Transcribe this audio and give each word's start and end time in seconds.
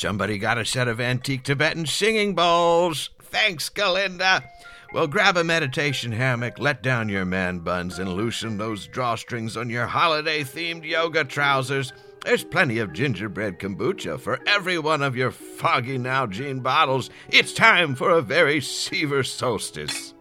Somebody 0.00 0.38
got 0.38 0.56
a 0.56 0.64
set 0.64 0.88
of 0.88 0.98
antique 0.98 1.42
Tibetan 1.42 1.84
singing 1.84 2.34
bowls. 2.34 3.10
Thanks, 3.20 3.68
Galinda. 3.68 4.42
Well, 4.94 5.06
grab 5.06 5.36
a 5.36 5.44
meditation 5.44 6.10
hammock, 6.10 6.58
let 6.58 6.82
down 6.82 7.10
your 7.10 7.26
man 7.26 7.58
buns, 7.58 7.98
and 7.98 8.14
loosen 8.14 8.56
those 8.56 8.88
drawstrings 8.88 9.60
on 9.60 9.68
your 9.68 9.84
holiday 9.84 10.42
themed 10.42 10.86
yoga 10.86 11.24
trousers. 11.24 11.92
There's 12.24 12.44
plenty 12.44 12.78
of 12.78 12.94
gingerbread 12.94 13.58
kombucha 13.58 14.18
for 14.18 14.40
every 14.46 14.78
one 14.78 15.02
of 15.02 15.16
your 15.16 15.30
foggy 15.30 15.98
now 15.98 16.24
Nalgene 16.24 16.62
bottles. 16.62 17.10
It's 17.28 17.52
time 17.52 17.94
for 17.94 18.08
a 18.08 18.22
very 18.22 18.62
Seever 18.62 19.22
solstice. 19.22 20.14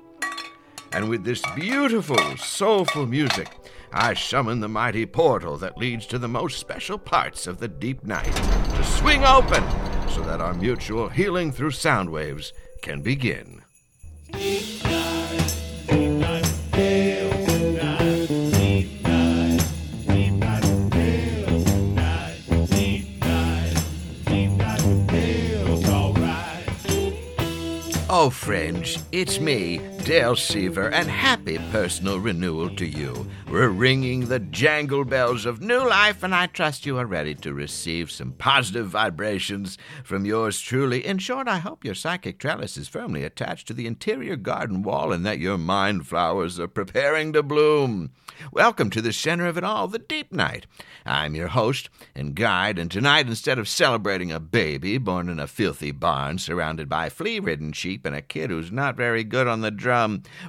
And 0.92 1.08
with 1.08 1.24
this 1.24 1.42
beautiful, 1.56 2.36
soulful 2.36 3.06
music, 3.06 3.48
I 3.92 4.14
summon 4.14 4.60
the 4.60 4.70
mighty 4.70 5.06
portal 5.06 5.58
that 5.58 5.78
leads 5.78 6.06
to 6.08 6.20
the 6.20 6.28
most 6.28 6.60
special 6.60 6.98
parts 6.98 7.48
of 7.48 7.58
the 7.58 7.68
deep 7.68 8.04
night 8.04 8.36
to 8.36 8.84
swing 8.84 9.24
open 9.24 9.64
so 10.10 10.22
that 10.22 10.42
our 10.42 10.54
mutual 10.54 11.10
healing 11.10 11.52
through 11.52 11.72
sound 11.72 12.10
waves 12.10 12.54
can 12.82 13.02
begin. 13.02 13.64
Oh, 28.12 28.30
friends, 28.30 29.04
it's 29.12 29.40
me, 29.40 29.80
Dale 30.04 30.36
Seever, 30.36 30.90
and 30.90 31.08
happy 31.08 31.60
personal 31.72 32.20
renewal 32.20 32.70
to 32.76 32.86
you. 32.86 33.30
We're 33.48 33.70
ringing 33.70 34.28
the 34.28 34.40
jangle 34.40 35.06
bells 35.06 35.46
of 35.46 35.62
new 35.62 35.88
life, 35.88 36.24
and 36.24 36.34
I 36.34 36.48
trust 36.48 36.86
you 36.86 36.98
are 36.98 37.06
ready 37.06 37.36
to 37.36 37.54
receive 37.54 38.10
some 38.10 38.32
positive 38.32 38.88
vibrations 38.88 39.78
from 40.04 40.26
yours 40.26 40.60
truly. 40.60 41.06
In 41.06 41.20
short, 41.20 41.48
I 41.48 41.60
hope 41.60 41.86
your 41.86 41.94
psychic 41.94 42.40
trellis 42.40 42.76
is 42.78 42.88
firmly 42.88 43.24
attached 43.24 43.68
to 43.68 43.74
the 43.74 43.86
interior 43.86 44.36
garden 44.36 44.82
wall 44.82 45.12
and 45.12 45.26
that 45.26 45.40
your 45.40 45.58
mind 45.58 46.08
flowers 46.08 46.60
are 46.60 46.68
preparing 46.68 47.34
to 47.34 47.44
bloom. 47.44 48.12
Welcome 48.52 48.90
to 48.92 49.02
the 49.02 49.12
center 49.12 49.48
of 49.48 49.58
it 49.58 49.64
all, 49.64 49.88
the 49.88 50.00
deep 50.00 50.32
night. 50.32 50.66
I'm 51.06 51.36
your 51.36 51.50
host 51.50 51.90
and 52.16 52.36
guide, 52.36 52.80
and 52.80 52.90
tonight, 52.90 53.28
instead 53.28 53.60
of 53.60 53.68
celebrating 53.68 54.32
a 54.32 54.40
baby 54.40 54.98
born 54.98 55.28
in 55.30 55.40
a 55.40 55.48
filthy 55.48 55.92
barn 55.92 56.38
surrounded 56.38 56.88
by 56.88 57.10
flea 57.10 57.40
ridden 57.40 57.74
sheep 57.74 58.06
and 58.06 58.16
a 58.16 58.22
kid 58.22 58.50
who's 58.50 58.72
not 58.72 58.96
very 58.96 59.24
good 59.24 59.46
on 59.46 59.62
the 59.62 59.72
drum, 59.72 59.99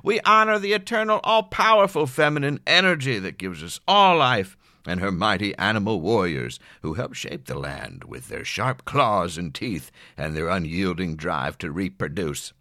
we 0.03 0.21
honor 0.21 0.59
the 0.59 0.73
eternal, 0.73 1.21
all 1.25 1.43
powerful 1.45 2.07
feminine 2.07 2.61
energy 2.67 3.19
that 3.19 3.39
gives 3.39 3.63
us 3.63 3.81
all 3.87 4.17
life 4.17 4.57
and 4.87 5.01
her 5.01 5.13
mighty 5.13 5.57
animal 5.57 6.01
warriors 6.01 6.59
who 6.83 6.95
help 6.95 7.15
shape 7.15 7.47
the 7.47 7.59
land 7.59 8.05
with 8.05 8.29
their 8.29 8.45
sharp 8.45 8.85
claws 8.85 9.37
and 9.37 9.55
teeth 9.55 9.91
and 10.17 10.35
their 10.35 10.49
unyielding 10.49 11.17
drive 11.17 11.59
to 11.59 11.71
reproduce. 11.71 12.53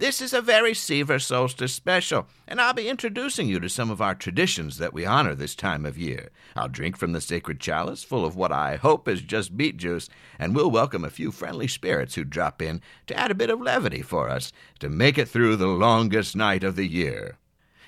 This 0.00 0.22
is 0.22 0.32
a 0.32 0.40
very 0.40 0.72
Seever 0.72 1.18
Solstice 1.18 1.74
special, 1.74 2.26
and 2.48 2.58
I'll 2.58 2.72
be 2.72 2.88
introducing 2.88 3.48
you 3.48 3.60
to 3.60 3.68
some 3.68 3.90
of 3.90 4.00
our 4.00 4.14
traditions 4.14 4.78
that 4.78 4.94
we 4.94 5.04
honor 5.04 5.34
this 5.34 5.54
time 5.54 5.84
of 5.84 5.98
year. 5.98 6.30
I'll 6.56 6.68
drink 6.68 6.96
from 6.96 7.12
the 7.12 7.20
sacred 7.20 7.60
chalice 7.60 8.02
full 8.02 8.24
of 8.24 8.34
what 8.34 8.50
I 8.50 8.76
hope 8.76 9.06
is 9.06 9.20
just 9.20 9.58
beet 9.58 9.76
juice, 9.76 10.08
and 10.38 10.56
we'll 10.56 10.70
welcome 10.70 11.04
a 11.04 11.10
few 11.10 11.30
friendly 11.30 11.68
spirits 11.68 12.14
who 12.14 12.24
drop 12.24 12.62
in 12.62 12.80
to 13.08 13.14
add 13.14 13.30
a 13.30 13.34
bit 13.34 13.50
of 13.50 13.60
levity 13.60 14.00
for 14.00 14.30
us 14.30 14.52
to 14.78 14.88
make 14.88 15.18
it 15.18 15.28
through 15.28 15.56
the 15.56 15.66
longest 15.66 16.34
night 16.34 16.64
of 16.64 16.76
the 16.76 16.88
year. 16.88 17.36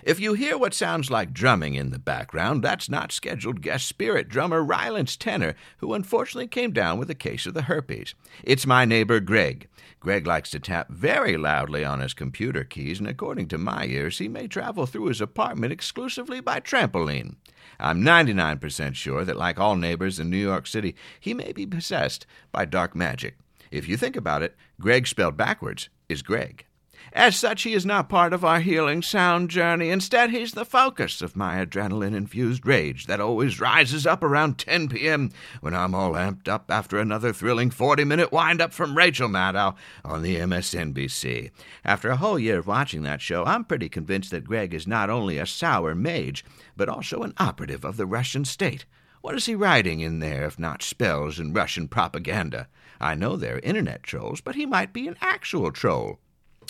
If 0.04 0.18
you 0.18 0.34
hear 0.34 0.58
what 0.58 0.74
sounds 0.74 1.12
like 1.12 1.32
drumming 1.32 1.74
in 1.74 1.90
the 1.90 1.98
background, 1.98 2.62
that's 2.62 2.88
not 2.88 3.12
scheduled 3.12 3.62
guest 3.62 3.86
spirit 3.86 4.28
drummer 4.28 4.60
Rylance 4.60 5.16
Tenor, 5.16 5.54
who 5.78 5.94
unfortunately 5.94 6.48
came 6.48 6.72
down 6.72 6.98
with 6.98 7.08
a 7.08 7.14
case 7.14 7.46
of 7.46 7.54
the 7.54 7.62
herpes. 7.62 8.16
It's 8.42 8.66
my 8.66 8.84
neighbor 8.84 9.20
Greg. 9.20 9.68
Greg 10.00 10.26
likes 10.26 10.50
to 10.50 10.58
tap 10.58 10.90
very 10.90 11.36
loudly 11.36 11.84
on 11.84 12.00
his 12.00 12.14
computer 12.14 12.64
keys, 12.64 12.98
and 12.98 13.06
according 13.06 13.46
to 13.48 13.58
my 13.58 13.84
ears, 13.84 14.18
he 14.18 14.26
may 14.26 14.48
travel 14.48 14.86
through 14.86 15.06
his 15.06 15.20
apartment 15.20 15.72
exclusively 15.72 16.40
by 16.40 16.58
trampoline. 16.58 17.36
I'm 17.78 18.02
99% 18.02 18.96
sure 18.96 19.24
that, 19.24 19.36
like 19.36 19.60
all 19.60 19.76
neighbors 19.76 20.18
in 20.18 20.28
New 20.28 20.36
York 20.36 20.66
City, 20.66 20.96
he 21.20 21.32
may 21.32 21.52
be 21.52 21.64
possessed 21.64 22.26
by 22.50 22.64
dark 22.64 22.96
magic. 22.96 23.36
If 23.70 23.88
you 23.88 23.96
think 23.96 24.16
about 24.16 24.42
it, 24.42 24.56
Greg 24.80 25.06
spelled 25.06 25.36
backwards 25.36 25.88
is 26.08 26.22
Greg. 26.22 26.66
As 27.14 27.36
such, 27.36 27.64
he 27.64 27.74
is 27.74 27.84
not 27.84 28.08
part 28.08 28.32
of 28.32 28.42
our 28.42 28.60
healing 28.60 29.02
sound 29.02 29.50
journey. 29.50 29.90
Instead, 29.90 30.30
he's 30.30 30.52
the 30.52 30.64
focus 30.64 31.20
of 31.20 31.36
my 31.36 31.62
adrenaline 31.62 32.16
infused 32.16 32.66
rage 32.66 33.04
that 33.04 33.20
always 33.20 33.60
rises 33.60 34.06
up 34.06 34.22
around 34.22 34.56
10 34.56 34.88
p.m. 34.88 35.30
when 35.60 35.74
I'm 35.74 35.94
all 35.94 36.12
amped 36.12 36.48
up 36.48 36.70
after 36.70 36.98
another 36.98 37.34
thrilling 37.34 37.68
40 37.70 38.04
minute 38.04 38.32
wind 38.32 38.62
up 38.62 38.72
from 38.72 38.96
Rachel 38.96 39.28
Maddow 39.28 39.74
on 40.06 40.22
the 40.22 40.36
MSNBC. 40.36 41.50
After 41.84 42.08
a 42.08 42.16
whole 42.16 42.38
year 42.38 42.58
of 42.58 42.66
watching 42.66 43.02
that 43.02 43.20
show, 43.20 43.44
I'm 43.44 43.64
pretty 43.64 43.90
convinced 43.90 44.30
that 44.30 44.46
Greg 44.46 44.72
is 44.72 44.86
not 44.86 45.10
only 45.10 45.36
a 45.36 45.44
sour 45.44 45.94
mage, 45.94 46.46
but 46.78 46.88
also 46.88 47.24
an 47.24 47.34
operative 47.36 47.84
of 47.84 47.98
the 47.98 48.06
Russian 48.06 48.46
state. 48.46 48.86
What 49.20 49.34
is 49.34 49.44
he 49.44 49.54
writing 49.54 50.00
in 50.00 50.20
there 50.20 50.46
if 50.46 50.58
not 50.58 50.82
spells 50.82 51.38
and 51.38 51.54
Russian 51.54 51.88
propaganda? 51.88 52.68
I 52.98 53.14
know 53.16 53.36
they're 53.36 53.58
internet 53.58 54.02
trolls, 54.02 54.40
but 54.40 54.54
he 54.54 54.64
might 54.64 54.94
be 54.94 55.06
an 55.06 55.18
actual 55.20 55.70
troll. 55.72 56.18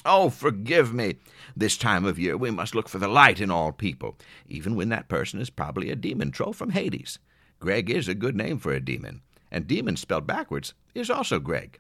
Oh, 0.05 0.31
forgive 0.31 0.93
me. 0.93 1.17
This 1.57 1.77
time 1.77 2.05
of 2.05 2.19
year 2.19 2.37
we 2.37 2.51
must 2.51 2.75
look 2.75 2.89
for 2.89 2.99
the 2.99 3.09
light 3.09 3.41
in 3.41 3.51
all 3.51 3.73
people, 3.73 4.17
even 4.49 4.75
when 4.75 4.89
that 4.89 5.09
person 5.09 5.41
is 5.41 5.51
probably 5.51 5.91
a 5.91 5.97
demon 5.97 6.31
troll 6.31 6.53
from 6.53 6.71
Hades. 6.71 7.19
Greg 7.61 7.91
is 7.91 8.09
a 8.09 8.15
good 8.15 8.35
name 8.35 8.59
for 8.59 8.73
a 8.73 8.81
demon, 8.81 9.23
and 9.51 9.67
demon 9.67 9.97
spelled 9.97 10.27
backwards 10.27 10.75
is 10.95 11.11
also 11.11 11.39
Greg. 11.39 11.79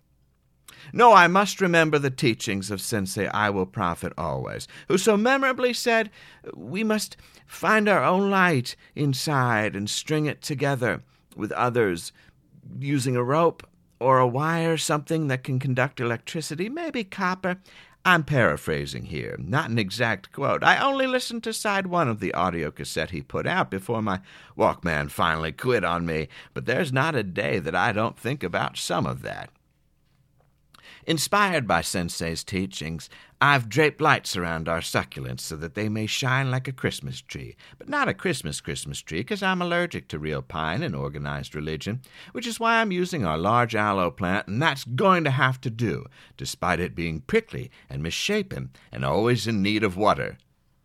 No, 0.92 1.12
I 1.12 1.26
must 1.26 1.60
remember 1.60 1.98
the 1.98 2.10
teachings 2.10 2.70
of 2.70 2.80
Sensei 2.80 3.26
I 3.28 3.50
Will 3.50 3.66
Profit 3.66 4.12
Always, 4.16 4.68
who 4.88 4.98
so 4.98 5.16
memorably 5.16 5.72
said, 5.72 6.10
We 6.54 6.84
must 6.84 7.16
find 7.46 7.88
our 7.88 8.02
own 8.02 8.30
light 8.30 8.76
inside 8.94 9.76
and 9.76 9.88
string 9.88 10.26
it 10.26 10.42
together 10.42 11.02
with 11.36 11.52
others 11.52 12.12
using 12.78 13.16
a 13.16 13.24
rope 13.24 13.66
or 14.00 14.18
a 14.18 14.26
wire, 14.26 14.76
something 14.76 15.28
that 15.28 15.44
can 15.44 15.58
conduct 15.58 16.00
electricity, 16.00 16.68
maybe 16.68 17.04
copper. 17.04 17.58
I'm 18.04 18.24
paraphrasing 18.24 19.06
here, 19.06 19.36
not 19.38 19.70
an 19.70 19.78
exact 19.78 20.32
quote. 20.32 20.64
I 20.64 20.78
only 20.78 21.06
listened 21.06 21.44
to 21.44 21.52
side 21.52 21.86
one 21.86 22.08
of 22.08 22.18
the 22.18 22.34
audio 22.34 22.72
cassette 22.72 23.10
he 23.10 23.22
put 23.22 23.46
out 23.46 23.70
before 23.70 24.02
my 24.02 24.20
Walkman 24.58 25.08
finally 25.08 25.52
quit 25.52 25.84
on 25.84 26.04
me, 26.04 26.28
but 26.52 26.66
there's 26.66 26.92
not 26.92 27.14
a 27.14 27.22
day 27.22 27.60
that 27.60 27.76
I 27.76 27.92
don't 27.92 28.18
think 28.18 28.42
about 28.42 28.76
some 28.76 29.06
of 29.06 29.22
that. 29.22 29.50
Inspired 31.04 31.66
by 31.66 31.80
Sensei's 31.80 32.44
teachings, 32.44 33.10
I've 33.40 33.68
draped 33.68 34.00
lights 34.00 34.36
around 34.36 34.68
our 34.68 34.78
succulents 34.78 35.40
so 35.40 35.56
that 35.56 35.74
they 35.74 35.88
may 35.88 36.06
shine 36.06 36.52
like 36.52 36.68
a 36.68 36.72
Christmas 36.72 37.20
tree. 37.20 37.56
But 37.76 37.88
not 37.88 38.08
a 38.08 38.14
Christmas 38.14 38.60
Christmas 38.60 39.00
tree, 39.00 39.18
because 39.20 39.42
I'm 39.42 39.60
allergic 39.60 40.06
to 40.08 40.20
real 40.20 40.42
pine 40.42 40.80
and 40.80 40.94
organized 40.94 41.56
religion, 41.56 42.02
which 42.30 42.46
is 42.46 42.60
why 42.60 42.80
I'm 42.80 42.92
using 42.92 43.24
our 43.24 43.36
large 43.36 43.74
aloe 43.74 44.12
plant, 44.12 44.46
and 44.46 44.62
that's 44.62 44.84
going 44.84 45.24
to 45.24 45.32
have 45.32 45.60
to 45.62 45.70
do, 45.70 46.06
despite 46.36 46.78
it 46.78 46.94
being 46.94 47.20
prickly 47.22 47.72
and 47.90 48.00
misshapen 48.00 48.70
and 48.92 49.04
always 49.04 49.48
in 49.48 49.60
need 49.60 49.82
of 49.82 49.96
water. 49.96 50.38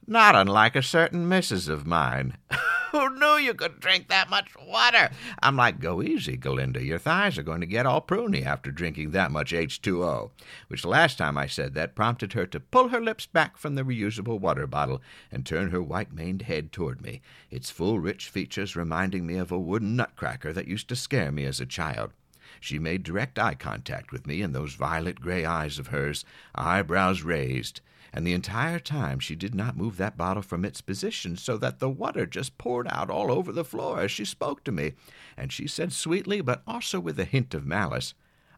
Not 0.09 0.35
unlike 0.35 0.77
a 0.77 0.81
certain 0.81 1.27
missus 1.27 1.67
of 1.67 1.85
mine. 1.85 2.37
Who 2.93 3.09
knew 3.19 3.35
you 3.35 3.53
could 3.53 3.81
drink 3.81 4.07
that 4.07 4.29
much 4.29 4.55
water? 4.65 5.09
I'm 5.43 5.57
like, 5.57 5.81
go 5.81 6.01
easy, 6.01 6.37
Galinda. 6.37 6.81
Your 6.81 6.97
thighs 6.97 7.37
are 7.37 7.43
going 7.43 7.59
to 7.59 7.67
get 7.67 7.85
all 7.85 7.99
pruny 7.99 8.45
after 8.45 8.71
drinking 8.71 9.11
that 9.11 9.31
much 9.31 9.51
H2O. 9.51 10.31
Which 10.69 10.85
last 10.85 11.17
time 11.17 11.37
I 11.37 11.47
said 11.47 11.73
that 11.73 11.93
prompted 11.93 12.31
her 12.31 12.45
to 12.47 12.61
pull 12.61 12.87
her 12.87 13.01
lips 13.01 13.25
back 13.25 13.57
from 13.57 13.75
the 13.75 13.83
reusable 13.83 14.39
water 14.39 14.65
bottle 14.65 15.01
and 15.29 15.45
turn 15.45 15.71
her 15.71 15.81
white 15.83 16.13
maned 16.13 16.43
head 16.43 16.71
toward 16.71 17.01
me, 17.01 17.21
its 17.51 17.69
full, 17.69 17.99
rich 17.99 18.29
features 18.29 18.77
reminding 18.77 19.27
me 19.27 19.35
of 19.35 19.51
a 19.51 19.59
wooden 19.59 19.97
nutcracker 19.97 20.53
that 20.53 20.69
used 20.69 20.87
to 20.87 20.95
scare 20.95 21.33
me 21.33 21.43
as 21.43 21.59
a 21.59 21.65
child. 21.65 22.13
She 22.59 22.79
made 22.79 23.03
direct 23.03 23.37
eye 23.39 23.55
contact 23.55 24.11
with 24.11 24.27
me 24.27 24.41
in 24.41 24.51
those 24.51 24.73
violet 24.73 25.21
gray 25.21 25.45
eyes 25.45 25.79
of 25.79 25.87
hers, 25.87 26.25
eyebrows 26.55 27.23
raised 27.23 27.81
and 28.13 28.25
the 28.25 28.33
entire 28.33 28.79
time 28.79 29.19
she 29.19 29.35
did 29.35 29.53
not 29.53 29.77
move 29.77 29.97
that 29.97 30.17
bottle 30.17 30.41
from 30.41 30.65
its 30.65 30.81
position 30.81 31.35
so 31.35 31.57
that 31.57 31.79
the 31.79 31.89
water 31.89 32.25
just 32.25 32.57
poured 32.57 32.87
out 32.89 33.09
all 33.09 33.31
over 33.31 33.51
the 33.51 33.65
floor 33.65 33.99
as 34.01 34.11
she 34.11 34.25
spoke 34.25 34.63
to 34.63 34.71
me. 34.71 34.93
And 35.35 35.51
she 35.51 35.67
said 35.67 35.93
sweetly, 35.93 36.41
but 36.41 36.63
also 36.65 36.99
with 36.99 37.19
a 37.19 37.25
hint 37.25 37.53
of 37.53 37.65
malice, 37.65 38.13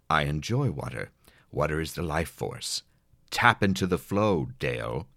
I 0.09 0.23
enjoy 0.23 0.71
water. 0.71 1.11
Water 1.51 1.81
is 1.81 1.93
the 1.93 2.03
life 2.03 2.29
force. 2.29 2.83
Tap 3.31 3.63
into 3.63 3.85
the 3.85 3.97
flow, 3.97 4.49
Dale. 4.59 5.07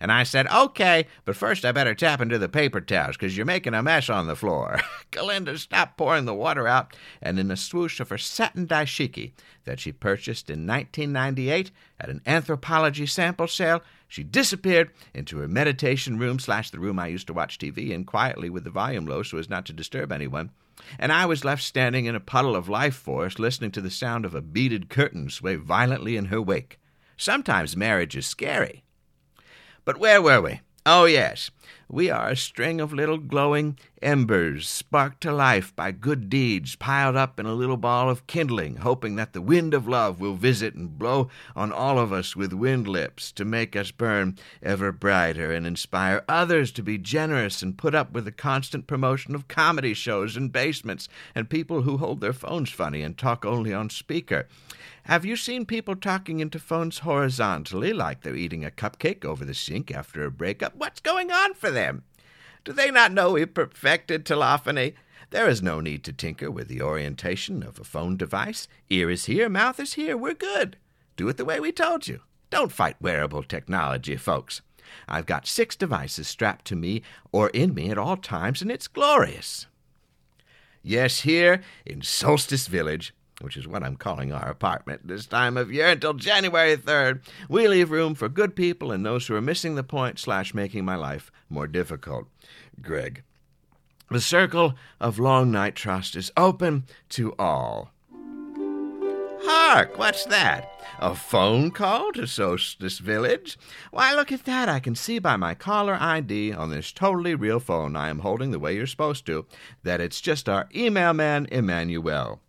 And 0.00 0.12
I 0.12 0.24
said, 0.24 0.46
Okay, 0.52 1.06
but 1.24 1.36
first 1.36 1.64
I 1.64 1.72
better 1.72 1.94
tap 1.94 2.20
into 2.20 2.38
the 2.38 2.48
paper 2.48 2.80
towels, 2.80 3.16
because 3.16 3.36
you're 3.36 3.46
making 3.46 3.74
a 3.74 3.82
mess 3.82 4.10
on 4.10 4.26
the 4.26 4.36
floor. 4.36 4.80
Galinda 5.10 5.58
stopped 5.58 5.96
pouring 5.96 6.26
the 6.26 6.34
water 6.34 6.68
out, 6.68 6.94
and 7.22 7.38
in 7.38 7.50
a 7.50 7.56
swoosh 7.56 8.00
of 8.00 8.10
her 8.10 8.18
satin 8.18 8.66
dashiki 8.66 9.32
that 9.64 9.80
she 9.80 9.92
purchased 9.92 10.50
in 10.50 10.66
1998 10.66 11.70
at 11.98 12.10
an 12.10 12.20
Anthropologie 12.26 13.08
sample 13.08 13.48
sale, 13.48 13.82
she 14.08 14.22
disappeared 14.22 14.90
into 15.14 15.38
her 15.38 15.48
meditation 15.48 16.18
room 16.18 16.38
slash 16.38 16.70
the 16.70 16.78
room 16.78 16.98
I 16.98 17.08
used 17.08 17.26
to 17.28 17.34
watch 17.34 17.58
TV 17.58 17.90
in 17.90 18.04
quietly 18.04 18.50
with 18.50 18.64
the 18.64 18.70
volume 18.70 19.06
low 19.06 19.22
so 19.22 19.38
as 19.38 19.50
not 19.50 19.66
to 19.66 19.72
disturb 19.72 20.12
anyone. 20.12 20.50
and 20.98 21.10
I 21.10 21.26
was 21.26 21.44
left 21.44 21.62
standing 21.62 22.04
in 22.04 22.14
a 22.14 22.20
puddle 22.20 22.54
of 22.54 22.68
life 22.68 22.94
force 22.94 23.38
listening 23.38 23.70
to 23.72 23.80
the 23.80 23.90
sound 23.90 24.24
of 24.24 24.34
a 24.34 24.42
beaded 24.42 24.88
curtain 24.88 25.30
sway 25.30 25.56
violently 25.56 26.16
in 26.16 26.26
her 26.26 26.40
wake. 26.40 26.78
Sometimes 27.16 27.76
marriage 27.76 28.14
is 28.14 28.26
scary. 28.26 28.84
But 29.86 29.98
where 29.98 30.20
were 30.20 30.40
we? 30.40 30.60
Oh, 30.84 31.04
yes. 31.04 31.50
We 31.88 32.10
are 32.10 32.30
a 32.30 32.36
string 32.36 32.80
of 32.80 32.92
little 32.92 33.18
glowing 33.18 33.78
embers, 34.02 34.68
sparked 34.68 35.20
to 35.22 35.32
life 35.32 35.74
by 35.76 35.92
good 35.92 36.28
deeds, 36.28 36.74
piled 36.76 37.16
up 37.16 37.38
in 37.38 37.46
a 37.46 37.54
little 37.54 37.76
ball 37.76 38.10
of 38.10 38.26
kindling, 38.26 38.76
hoping 38.76 39.16
that 39.16 39.32
the 39.32 39.40
wind 39.40 39.72
of 39.72 39.86
love 39.86 40.20
will 40.20 40.34
visit 40.34 40.74
and 40.74 40.98
blow 40.98 41.28
on 41.54 41.72
all 41.72 41.98
of 41.98 42.12
us 42.12 42.34
with 42.34 42.52
wind 42.52 42.88
lips 42.88 43.30
to 43.32 43.44
make 43.44 43.76
us 43.76 43.90
burn 43.90 44.36
ever 44.62 44.90
brighter 44.90 45.52
and 45.52 45.66
inspire 45.66 46.24
others 46.28 46.72
to 46.72 46.82
be 46.82 46.98
generous 46.98 47.62
and 47.62 47.78
put 47.78 47.94
up 47.94 48.12
with 48.12 48.24
the 48.24 48.32
constant 48.32 48.86
promotion 48.86 49.34
of 49.34 49.48
comedy 49.48 49.94
shows 49.94 50.36
in 50.36 50.48
basements 50.48 51.08
and 51.34 51.48
people 51.48 51.82
who 51.82 51.98
hold 51.98 52.20
their 52.20 52.32
phones 52.32 52.70
funny 52.70 53.02
and 53.02 53.16
talk 53.16 53.44
only 53.44 53.72
on 53.72 53.90
speaker. 53.90 54.48
Have 55.06 55.24
you 55.24 55.36
seen 55.36 55.66
people 55.66 55.94
talking 55.94 56.40
into 56.40 56.58
phones 56.58 56.98
horizontally 56.98 57.92
like 57.92 58.22
they're 58.22 58.34
eating 58.34 58.64
a 58.64 58.72
cupcake 58.72 59.24
over 59.24 59.44
the 59.44 59.54
sink 59.54 59.92
after 59.92 60.24
a 60.24 60.32
breakup? 60.32 60.74
What's 60.74 60.98
going 60.98 61.30
on 61.30 61.54
for 61.56 61.70
them? 61.70 62.04
Do 62.64 62.72
they 62.72 62.90
not 62.90 63.12
know 63.12 63.32
we 63.32 63.46
perfected 63.46 64.24
telephony? 64.24 64.94
There 65.30 65.48
is 65.48 65.62
no 65.62 65.80
need 65.80 66.04
to 66.04 66.12
tinker 66.12 66.50
with 66.50 66.68
the 66.68 66.82
orientation 66.82 67.62
of 67.62 67.80
a 67.80 67.84
phone 67.84 68.16
device. 68.16 68.68
Ear 68.90 69.10
is 69.10 69.24
here, 69.24 69.48
mouth 69.48 69.80
is 69.80 69.94
here, 69.94 70.16
we're 70.16 70.34
good. 70.34 70.76
Do 71.16 71.28
it 71.28 71.36
the 71.36 71.44
way 71.44 71.58
we 71.58 71.72
told 71.72 72.06
you. 72.06 72.20
Don't 72.50 72.70
fight 72.70 72.96
wearable 73.00 73.42
technology, 73.42 74.16
folks. 74.16 74.62
I've 75.08 75.26
got 75.26 75.46
six 75.46 75.74
devices 75.74 76.28
strapped 76.28 76.64
to 76.66 76.76
me 76.76 77.02
or 77.32 77.48
in 77.50 77.74
me 77.74 77.90
at 77.90 77.98
all 77.98 78.16
times, 78.16 78.62
and 78.62 78.70
it's 78.70 78.86
glorious. 78.86 79.66
Yes, 80.82 81.22
here 81.22 81.62
in 81.84 82.02
Solstice 82.02 82.68
Village, 82.68 83.12
which 83.40 83.56
is 83.56 83.68
what 83.68 83.82
I'm 83.82 83.96
calling 83.96 84.32
our 84.32 84.48
apartment 84.48 85.06
this 85.06 85.26
time 85.26 85.56
of 85.56 85.72
year 85.72 85.88
until 85.88 86.14
January 86.14 86.76
3rd. 86.76 87.20
We 87.48 87.68
leave 87.68 87.90
room 87.90 88.14
for 88.14 88.28
good 88.28 88.56
people 88.56 88.90
and 88.90 89.04
those 89.04 89.26
who 89.26 89.34
are 89.34 89.42
missing 89.42 89.74
the 89.74 89.82
point 89.82 90.18
slash 90.18 90.54
making 90.54 90.84
my 90.84 90.96
life 90.96 91.30
more 91.48 91.66
difficult. 91.66 92.26
Greg. 92.80 93.22
The 94.10 94.20
circle 94.20 94.74
of 95.00 95.18
Long 95.18 95.50
Night 95.50 95.74
Trust 95.74 96.14
is 96.14 96.30
open 96.36 96.84
to 97.10 97.34
all. 97.38 97.90
Hark, 99.48 99.98
what's 99.98 100.24
that? 100.26 100.72
A 100.98 101.14
phone 101.14 101.70
call 101.70 102.12
to 102.12 102.26
Solstice 102.26 102.98
Village? 102.98 103.58
Why, 103.90 104.14
look 104.14 104.32
at 104.32 104.44
that. 104.44 104.68
I 104.68 104.80
can 104.80 104.94
see 104.94 105.18
by 105.18 105.36
my 105.36 105.54
caller 105.54 105.96
ID 106.00 106.52
on 106.52 106.70
this 106.70 106.90
totally 106.90 107.34
real 107.34 107.60
phone 107.60 107.96
I 107.96 108.08
am 108.08 108.20
holding 108.20 108.50
the 108.50 108.58
way 108.58 108.74
you're 108.74 108.86
supposed 108.86 109.26
to 109.26 109.44
that 109.82 110.00
it's 110.00 110.20
just 110.20 110.48
our 110.48 110.68
email 110.74 111.12
man, 111.12 111.46
Emmanuel. 111.52 112.40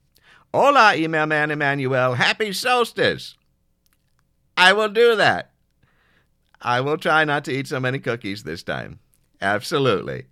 Hola, 0.59 0.95
email 0.95 1.27
man 1.27 1.51
Emmanuel. 1.51 2.15
Happy 2.15 2.51
solstice. 2.51 3.35
I 4.57 4.73
will 4.73 4.89
do 4.89 5.15
that. 5.15 5.51
I 6.59 6.81
will 6.81 6.97
try 6.97 7.25
not 7.25 7.45
to 7.45 7.51
eat 7.51 7.67
so 7.67 7.79
many 7.79 7.99
cookies 7.99 8.41
this 8.41 8.63
time. 8.63 8.97
Absolutely. 9.39 10.25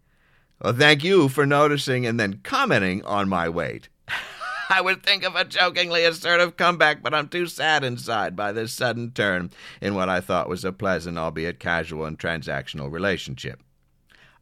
Well, 0.60 0.74
thank 0.74 1.04
you 1.04 1.30
for 1.30 1.46
noticing 1.46 2.08
and 2.08 2.20
then 2.20 2.40
commenting 2.42 3.06
on 3.06 3.30
my 3.30 3.48
weight. 3.48 3.88
I 4.72 4.82
would 4.82 5.04
think 5.04 5.24
of 5.24 5.36
a 5.36 5.46
jokingly 5.46 6.06
assertive 6.06 6.58
comeback, 6.58 7.04
but 7.04 7.14
I'm 7.14 7.28
too 7.28 7.46
sad 7.46 7.84
inside 7.84 8.36
by 8.36 8.52
this 8.52 8.74
sudden 8.74 9.12
turn 9.12 9.52
in 9.80 9.94
what 9.94 10.10
I 10.10 10.22
thought 10.22 10.50
was 10.50 10.66
a 10.66 10.72
pleasant, 10.72 11.20
albeit 11.20 11.60
casual 11.60 12.04
and 12.04 12.18
transactional 12.18 12.92
relationship. 12.92 13.62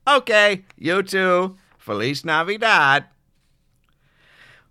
Okay, 0.08 0.64
you 0.78 1.04
too. 1.04 1.58
Feliz 1.78 2.24
Navidad. 2.24 3.04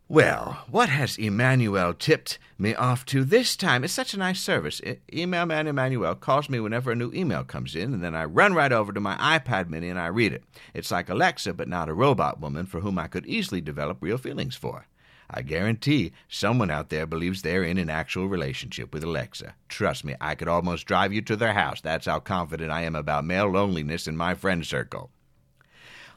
Well, 0.08 0.64
what 0.70 0.90
has 0.90 1.16
Emmanuel 1.16 1.94
tipped 1.94 2.38
me 2.58 2.74
off 2.74 3.06
to 3.06 3.24
this 3.24 3.56
time? 3.56 3.82
It's 3.82 3.94
such 3.94 4.12
a 4.12 4.18
nice 4.18 4.40
service. 4.40 4.80
E- 4.82 4.96
email 5.12 5.46
man 5.46 5.66
Emmanuel 5.66 6.14
calls 6.14 6.50
me 6.50 6.60
whenever 6.60 6.90
a 6.90 6.96
new 6.96 7.10
email 7.14 7.44
comes 7.44 7.74
in, 7.74 7.94
and 7.94 8.04
then 8.04 8.14
I 8.14 8.24
run 8.24 8.52
right 8.52 8.72
over 8.72 8.92
to 8.92 9.00
my 9.00 9.16
iPad 9.16 9.70
mini 9.70 9.88
and 9.88 9.98
I 9.98 10.08
read 10.08 10.34
it. 10.34 10.44
It's 10.74 10.90
like 10.90 11.08
Alexa, 11.08 11.54
but 11.54 11.68
not 11.68 11.88
a 11.88 11.94
robot 11.94 12.40
woman 12.40 12.66
for 12.66 12.80
whom 12.80 12.98
I 12.98 13.06
could 13.06 13.24
easily 13.26 13.62
develop 13.62 13.98
real 14.00 14.18
feelings 14.18 14.54
for. 14.54 14.86
I 15.30 15.40
guarantee 15.40 16.12
someone 16.28 16.70
out 16.70 16.90
there 16.90 17.06
believes 17.06 17.40
they're 17.40 17.64
in 17.64 17.78
an 17.78 17.88
actual 17.88 18.28
relationship 18.28 18.92
with 18.92 19.02
Alexa. 19.02 19.54
Trust 19.70 20.04
me, 20.04 20.14
I 20.20 20.34
could 20.34 20.48
almost 20.48 20.84
drive 20.86 21.14
you 21.14 21.22
to 21.22 21.36
their 21.36 21.54
house. 21.54 21.80
That's 21.80 22.04
how 22.04 22.18
confident 22.18 22.70
I 22.70 22.82
am 22.82 22.94
about 22.94 23.24
male 23.24 23.48
loneliness 23.48 24.06
in 24.06 24.16
my 24.18 24.34
friend 24.34 24.66
circle. 24.66 25.10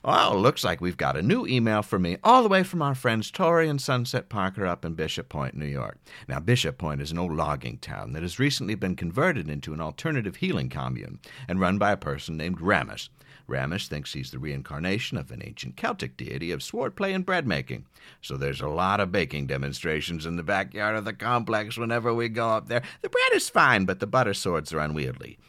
Well, 0.05 0.39
looks 0.39 0.63
like 0.63 0.81
we've 0.81 0.95
got 0.95 1.17
a 1.17 1.23
new 1.23 1.47
email 1.47 1.81
for 1.81 1.97
me, 1.97 2.17
all 2.23 2.43
the 2.43 2.49
way 2.49 2.61
from 2.61 2.83
our 2.83 2.93
friends 2.93 3.31
Tori 3.31 3.67
and 3.67 3.81
Sunset 3.81 4.29
Parker 4.29 4.63
up 4.63 4.85
in 4.85 4.93
Bishop 4.93 5.29
Point, 5.29 5.55
New 5.55 5.65
York. 5.65 5.97
Now, 6.27 6.39
Bishop 6.39 6.77
Point 6.77 7.01
is 7.01 7.11
an 7.11 7.17
old 7.17 7.35
logging 7.35 7.79
town 7.79 8.13
that 8.13 8.21
has 8.21 8.37
recently 8.37 8.75
been 8.75 8.95
converted 8.95 9.49
into 9.49 9.73
an 9.73 9.81
alternative 9.81 10.35
healing 10.35 10.69
commune 10.69 11.19
and 11.47 11.59
run 11.59 11.79
by 11.79 11.91
a 11.91 11.97
person 11.97 12.37
named 12.37 12.61
Ramus. 12.61 13.09
Ramus 13.47 13.87
thinks 13.87 14.13
he's 14.13 14.29
the 14.29 14.37
reincarnation 14.37 15.17
of 15.17 15.31
an 15.31 15.41
ancient 15.43 15.75
Celtic 15.75 16.17
deity 16.17 16.51
of 16.51 16.59
swordplay 16.59 17.15
and 17.15 17.25
bread 17.25 17.47
making. 17.47 17.87
So 18.21 18.37
there's 18.37 18.61
a 18.61 18.67
lot 18.67 18.99
of 18.99 19.11
baking 19.11 19.47
demonstrations 19.47 20.27
in 20.27 20.35
the 20.35 20.43
backyard 20.43 20.97
of 20.97 21.05
the 21.05 21.13
complex 21.13 21.79
whenever 21.79 22.13
we 22.13 22.29
go 22.29 22.49
up 22.49 22.67
there. 22.67 22.83
The 23.01 23.09
bread 23.09 23.33
is 23.33 23.49
fine, 23.49 23.85
but 23.85 23.99
the 23.99 24.05
butter 24.05 24.35
swords 24.35 24.71
are 24.71 24.79
unwieldy. 24.79 25.39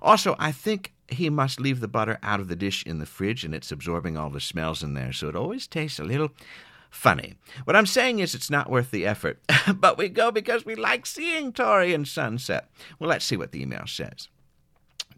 Also, 0.00 0.36
I 0.38 0.52
think 0.52 0.92
he 1.08 1.30
must 1.30 1.60
leave 1.60 1.80
the 1.80 1.88
butter 1.88 2.18
out 2.22 2.40
of 2.40 2.48
the 2.48 2.56
dish 2.56 2.84
in 2.84 2.98
the 2.98 3.06
fridge 3.06 3.44
and 3.44 3.54
it's 3.54 3.72
absorbing 3.72 4.16
all 4.16 4.30
the 4.30 4.40
smells 4.40 4.82
in 4.82 4.94
there, 4.94 5.12
so 5.12 5.28
it 5.28 5.36
always 5.36 5.66
tastes 5.66 5.98
a 5.98 6.04
little 6.04 6.30
funny. 6.90 7.34
What 7.64 7.76
I'm 7.76 7.86
saying 7.86 8.20
is 8.20 8.34
it's 8.34 8.50
not 8.50 8.70
worth 8.70 8.90
the 8.90 9.06
effort, 9.06 9.40
but 9.74 9.98
we 9.98 10.08
go 10.08 10.30
because 10.30 10.64
we 10.64 10.74
like 10.74 11.06
seeing 11.06 11.52
Tori 11.52 11.92
and 11.92 12.06
Sunset. 12.06 12.70
Well, 12.98 13.10
let's 13.10 13.24
see 13.24 13.36
what 13.36 13.52
the 13.52 13.62
email 13.62 13.86
says. 13.86 14.28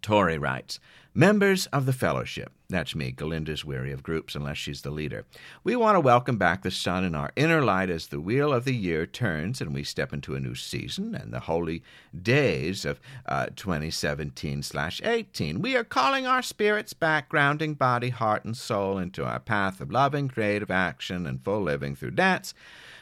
Tori 0.02 0.38
writes, 0.38 0.80
Members 1.14 1.66
of 1.66 1.86
the 1.86 1.92
Fellowship, 1.92 2.52
that's 2.68 2.96
me, 2.96 3.12
Galinda's 3.12 3.64
weary 3.64 3.92
of 3.92 4.02
groups 4.02 4.34
unless 4.34 4.56
she's 4.56 4.82
the 4.82 4.90
leader. 4.90 5.24
We 5.62 5.76
want 5.76 5.94
to 5.94 6.00
welcome 6.00 6.36
back 6.36 6.62
the 6.62 6.70
sun 6.72 7.04
in 7.04 7.14
our 7.14 7.30
inner 7.36 7.62
light 7.62 7.90
as 7.90 8.08
the 8.08 8.20
wheel 8.20 8.52
of 8.52 8.64
the 8.64 8.74
year 8.74 9.06
turns 9.06 9.60
and 9.60 9.72
we 9.72 9.84
step 9.84 10.12
into 10.12 10.34
a 10.34 10.40
new 10.40 10.56
season 10.56 11.14
and 11.14 11.32
the 11.32 11.40
holy 11.40 11.84
days 12.20 12.84
of 12.84 13.00
uh, 13.26 13.46
2017 13.54 14.62
18. 15.02 15.62
We 15.62 15.76
are 15.76 15.84
calling 15.84 16.26
our 16.26 16.42
spirits 16.42 16.92
back, 16.92 17.28
grounding 17.28 17.74
body, 17.74 18.08
heart, 18.08 18.44
and 18.44 18.56
soul 18.56 18.98
into 18.98 19.24
our 19.24 19.40
path 19.40 19.80
of 19.80 19.92
loving, 19.92 20.28
creative 20.28 20.70
action 20.70 21.26
and 21.26 21.42
full 21.44 21.62
living 21.62 21.94
through 21.94 22.12
dance, 22.12 22.52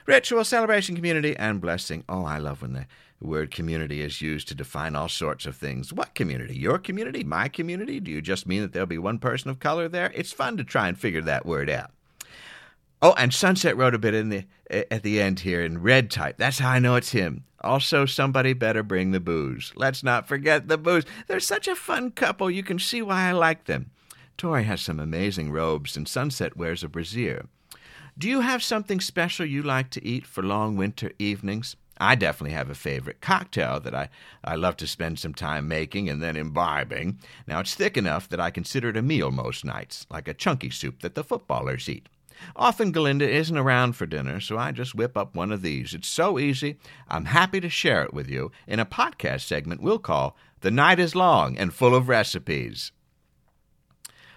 ritual, 0.07 0.45
celebration, 0.45 0.95
community, 0.95 1.35
and 1.37 1.61
blessing. 1.61 2.05
Oh, 2.09 2.25
I 2.25 2.39
love 2.39 2.61
when 2.61 2.75
the 2.75 2.87
the 3.25 3.31
word 3.31 3.51
community 3.51 4.03
is 4.03 4.21
used 4.21 4.49
to 4.49 4.55
define 4.55 4.95
all 4.95 5.09
sorts 5.09 5.47
of 5.47 5.57
things. 5.57 5.95
What 5.95 6.15
community? 6.15 6.59
Your 6.59 6.79
community? 6.79 7.25
My 7.25 7.49
community? 7.49 7.99
Do 7.99 8.11
you 8.11 8.21
just 8.21 8.47
mean 8.47 8.61
that 8.61 8.75
there'll 8.75 8.87
be 8.87 8.99
one 8.99 9.19
person 9.19 9.49
of 9.49 9.59
color 9.59 9.89
there? 9.89 10.13
It's 10.15 10.31
fun 10.31 10.59
to 10.59 10.65
try 10.65 10.89
and 10.89 10.99
figure 10.99 11.23
that 11.23 11.47
word 11.47 11.71
out. 11.71 11.91
Oh, 13.01 13.15
and 13.17 13.33
Sunset 13.33 13.79
wrote 13.79 13.95
a 13.95 13.99
bit 13.99 14.13
in 14.13 14.29
the 14.29 14.45
at 14.69 15.03
the 15.03 15.23
end 15.23 15.41
here 15.41 15.63
in 15.63 15.81
red 15.81 16.11
type. 16.11 16.37
That's 16.37 16.59
how 16.59 16.69
I 16.69 16.79
know 16.79 16.97
it's 16.97 17.13
him. 17.13 17.45
Also, 17.63 18.05
somebody 18.05 18.53
better 18.53 18.83
bring 18.83 19.13
the 19.13 19.21
booze. 19.21 19.73
Let's 19.75 20.03
not 20.03 20.29
forget 20.29 20.69
the 20.69 20.77
booze. 20.77 21.05
They're 21.27 21.41
such 21.41 21.67
a 21.67 21.75
fun 21.75 22.11
couple. 22.11 22.51
You 22.51 22.63
can 22.63 22.79
see 22.79 23.01
why 23.01 23.29
I 23.31 23.33
like 23.33 23.65
them. 23.65 23.91
Tori 24.37 24.65
has 24.65 24.83
some 24.83 25.01
amazing 25.01 25.51
robes, 25.51 25.97
and 25.97 26.07
Sunset 26.07 26.59
wears 26.59 26.85
a 26.85 26.89
brassiere. 26.89 27.47
Do 28.19 28.29
you 28.29 28.43
have 28.43 28.63
something 28.63 29.01
special 29.01 29.47
you 29.47 29.63
like 29.63 29.89
to 29.91 30.05
eat 30.05 30.27
for 30.27 30.43
long 30.43 30.77
winter 30.77 31.13
evenings? 31.19 31.77
I 32.05 32.15
definitely 32.15 32.55
have 32.55 32.71
a 32.71 32.75
favorite 32.75 33.21
cocktail 33.21 33.81
that 33.81 33.95
I, 33.95 34.11
I 34.45 34.57
love 34.57 34.77
to 34.79 34.87
spend 34.87 35.19
some 35.19 35.35
time 35.35 35.67
making 35.67 36.09
and 36.09 36.23
then 36.23 36.37
imbibing. 36.37 37.19
Now, 37.47 37.61
it's 37.61 37.75
thick 37.75 37.97
enough 37.97 38.29
that 38.29 38.41
I 38.41 38.51
consider 38.51 38.91
it 38.91 38.97
a 38.97 39.03
meal 39.03 39.31
most 39.31 39.65
nights, 39.65 40.07
like 40.11 40.29
a 40.29 40.35
chunky 40.35 40.71
soup 40.71 41.01
that 41.01 41.15
the 41.15 41.25
footballers 41.25 41.89
eat. 41.89 42.09
Often 42.57 42.93
Galinda 42.93 43.27
isn't 43.27 43.57
around 43.57 43.95
for 43.97 44.07
dinner, 44.07 44.41
so 44.41 44.59
I 44.59 44.73
just 44.73 44.95
whip 44.95 45.17
up 45.17 45.35
one 45.35 45.51
of 45.51 45.63
these. 45.63 45.95
It's 45.95 46.09
so 46.09 46.39
easy, 46.39 46.79
I'm 47.09 47.27
happy 47.27 47.61
to 47.61 47.69
share 47.71 48.03
it 48.03 48.13
with 48.13 48.29
you 48.29 48.53
in 48.67 48.81
a 48.81 48.87
podcast 48.87 49.43
segment 49.43 49.81
we'll 49.81 49.99
call 49.99 50.37
The 50.61 50.71
Night 50.71 50.99
is 50.99 51.15
Long 51.15 51.57
and 51.57 51.73
Full 51.73 51.95
of 51.95 52.09
Recipes. 52.09 52.93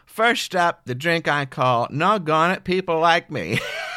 First 0.05 0.55
up, 0.55 0.85
the 0.85 0.95
drink 0.95 1.27
I 1.27 1.45
call 1.45 1.87
Noggone 1.89 2.55
It 2.55 2.63
People 2.63 2.99
Like 2.99 3.29
Me. 3.29 3.59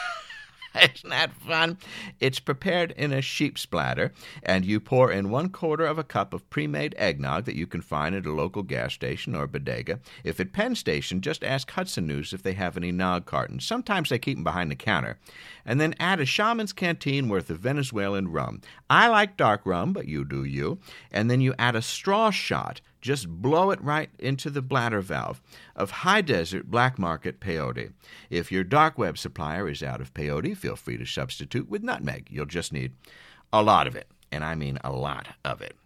Isn't 0.95 1.11
that 1.11 1.33
fun? 1.33 1.79
It's 2.21 2.39
prepared 2.39 2.93
in 2.93 3.13
a 3.13 3.21
sheep's 3.21 3.67
bladder, 3.67 4.13
and 4.43 4.65
you 4.65 4.79
pour 4.79 5.11
in 5.11 5.31
one 5.31 5.49
quarter 5.49 5.85
of 5.85 5.99
a 5.99 6.05
cup 6.05 6.33
of 6.33 6.49
pre 6.49 6.67
made 6.69 6.95
eggnog 6.97 7.45
that 7.47 7.57
you 7.57 7.67
can 7.67 7.81
find 7.81 8.15
at 8.15 8.27
a 8.27 8.33
local 8.33 8.63
gas 8.63 8.93
station 8.93 9.35
or 9.35 9.49
bodega. 9.49 9.99
If 10.23 10.39
at 10.39 10.53
Penn 10.53 10.77
Station, 10.77 11.23
just 11.23 11.43
ask 11.43 11.71
Hudson 11.71 12.07
News 12.07 12.33
if 12.33 12.43
they 12.43 12.53
have 12.53 12.77
any 12.77 12.93
nog 12.93 13.27
cartons. 13.27 13.65
Sometimes 13.65 14.11
they 14.11 14.19
keep 14.19 14.37
them 14.37 14.45
behind 14.45 14.71
the 14.71 14.77
counter. 14.77 15.19
And 15.65 15.81
then 15.81 15.95
add 15.99 16.21
a 16.21 16.25
shaman's 16.25 16.73
canteen 16.73 17.29
worth 17.29 17.51
of 17.51 17.59
Venezuelan 17.59 18.29
rum. 18.29 18.61
I 18.89 19.09
like 19.09 19.37
dark 19.37 19.63
rum, 19.65 19.93
but 19.93 20.07
you 20.07 20.25
do 20.25 20.45
you. 20.45 20.79
And 21.11 21.31
then 21.31 21.41
you 21.41 21.55
add 21.59 21.75
a 21.75 21.83
straw 21.83 22.31
shot 22.31 22.81
just 23.01 23.29
blow 23.29 23.71
it 23.71 23.83
right 23.83 24.11
into 24.19 24.51
the 24.51 24.63
bladder 24.63 25.01
valve 25.01 25.41
of 25.75 25.91
high 25.91 26.21
desert 26.21 26.71
black 26.71 26.99
market 26.99 27.41
peyote. 27.41 27.93
If 28.29 28.53
your 28.53 28.65
dark 28.65 28.99
web 28.99 29.19
supplier 29.19 29.69
is 29.69 29.83
out 29.83 30.01
of 30.01 30.15
peyote, 30.15 30.57
feel 30.57 30.77
free 30.77 30.97
to 30.97 31.07
substitute 31.07 31.69
with 31.69 31.83
nutmeg. 31.83 32.29
You'll 32.31 32.47
just 32.47 32.73
need 32.73 32.93
a 33.53 33.63
lot 33.63 33.87
of 33.87 33.97
it, 33.97 34.09
and 34.31 34.45
I 34.45 34.55
mean 34.55 34.79
a 34.85 34.93
lot 34.93 35.29
of 35.45 35.61
it. 35.61 35.77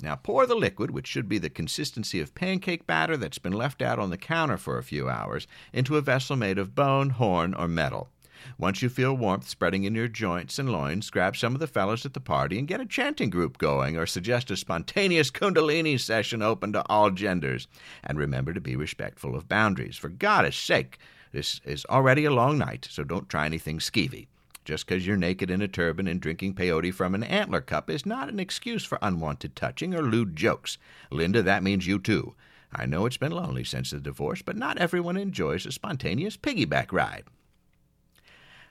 Now 0.00 0.16
pour 0.16 0.46
the 0.46 0.56
liquid, 0.56 0.90
which 0.90 1.06
should 1.06 1.28
be 1.28 1.38
the 1.38 1.48
consistency 1.48 2.20
of 2.20 2.34
pancake 2.34 2.86
batter 2.86 3.16
that's 3.16 3.38
been 3.38 3.52
left 3.52 3.80
out 3.80 4.00
on 4.00 4.10
the 4.10 4.16
counter 4.16 4.56
for 4.56 4.76
a 4.76 4.82
few 4.82 5.08
hours, 5.08 5.46
into 5.72 5.96
a 5.96 6.00
vessel 6.00 6.34
made 6.34 6.58
of 6.58 6.74
bone, 6.74 7.10
horn, 7.10 7.54
or 7.54 7.68
metal. 7.68 8.10
Once 8.58 8.82
you 8.82 8.88
feel 8.88 9.16
warmth 9.16 9.48
spreading 9.48 9.84
in 9.84 9.94
your 9.94 10.08
joints 10.08 10.58
and 10.58 10.70
loins, 10.70 11.10
grab 11.10 11.36
some 11.36 11.54
of 11.54 11.60
the 11.60 11.66
fellows 11.66 12.04
at 12.06 12.14
the 12.14 12.20
party 12.20 12.58
and 12.58 12.68
get 12.68 12.80
a 12.80 12.86
chanting 12.86 13.30
group 13.30 13.58
going, 13.58 13.96
or 13.96 14.06
suggest 14.06 14.50
a 14.50 14.56
spontaneous 14.56 15.30
Kundalini 15.30 15.98
session 15.98 16.42
open 16.42 16.72
to 16.72 16.84
all 16.88 17.10
genders. 17.10 17.68
And 18.02 18.18
remember 18.18 18.52
to 18.52 18.60
be 18.60 18.76
respectful 18.76 19.36
of 19.36 19.48
boundaries. 19.48 19.96
For 19.96 20.08
God's 20.08 20.56
sake, 20.56 20.98
this 21.32 21.60
is 21.64 21.84
already 21.86 22.24
a 22.24 22.30
long 22.30 22.58
night, 22.58 22.86
so 22.90 23.04
don't 23.04 23.28
try 23.28 23.46
anything 23.46 23.78
skeevy. 23.78 24.26
Just 24.64 24.86
because 24.86 25.06
you're 25.06 25.16
naked 25.16 25.50
in 25.50 25.60
a 25.60 25.66
turban 25.66 26.06
and 26.06 26.20
drinking 26.20 26.54
peyote 26.54 26.94
from 26.94 27.14
an 27.14 27.24
antler 27.24 27.60
cup 27.60 27.90
is 27.90 28.06
not 28.06 28.28
an 28.28 28.38
excuse 28.38 28.84
for 28.84 28.98
unwanted 29.02 29.56
touching 29.56 29.92
or 29.94 30.02
lewd 30.02 30.36
jokes. 30.36 30.78
Linda, 31.10 31.42
that 31.42 31.64
means 31.64 31.86
you 31.86 31.98
too. 31.98 32.34
I 32.72 32.86
know 32.86 33.04
it's 33.04 33.16
been 33.16 33.32
lonely 33.32 33.64
since 33.64 33.90
the 33.90 33.98
divorce, 33.98 34.40
but 34.40 34.56
not 34.56 34.78
everyone 34.78 35.16
enjoys 35.16 35.66
a 35.66 35.72
spontaneous 35.72 36.36
piggyback 36.36 36.92
ride. 36.92 37.24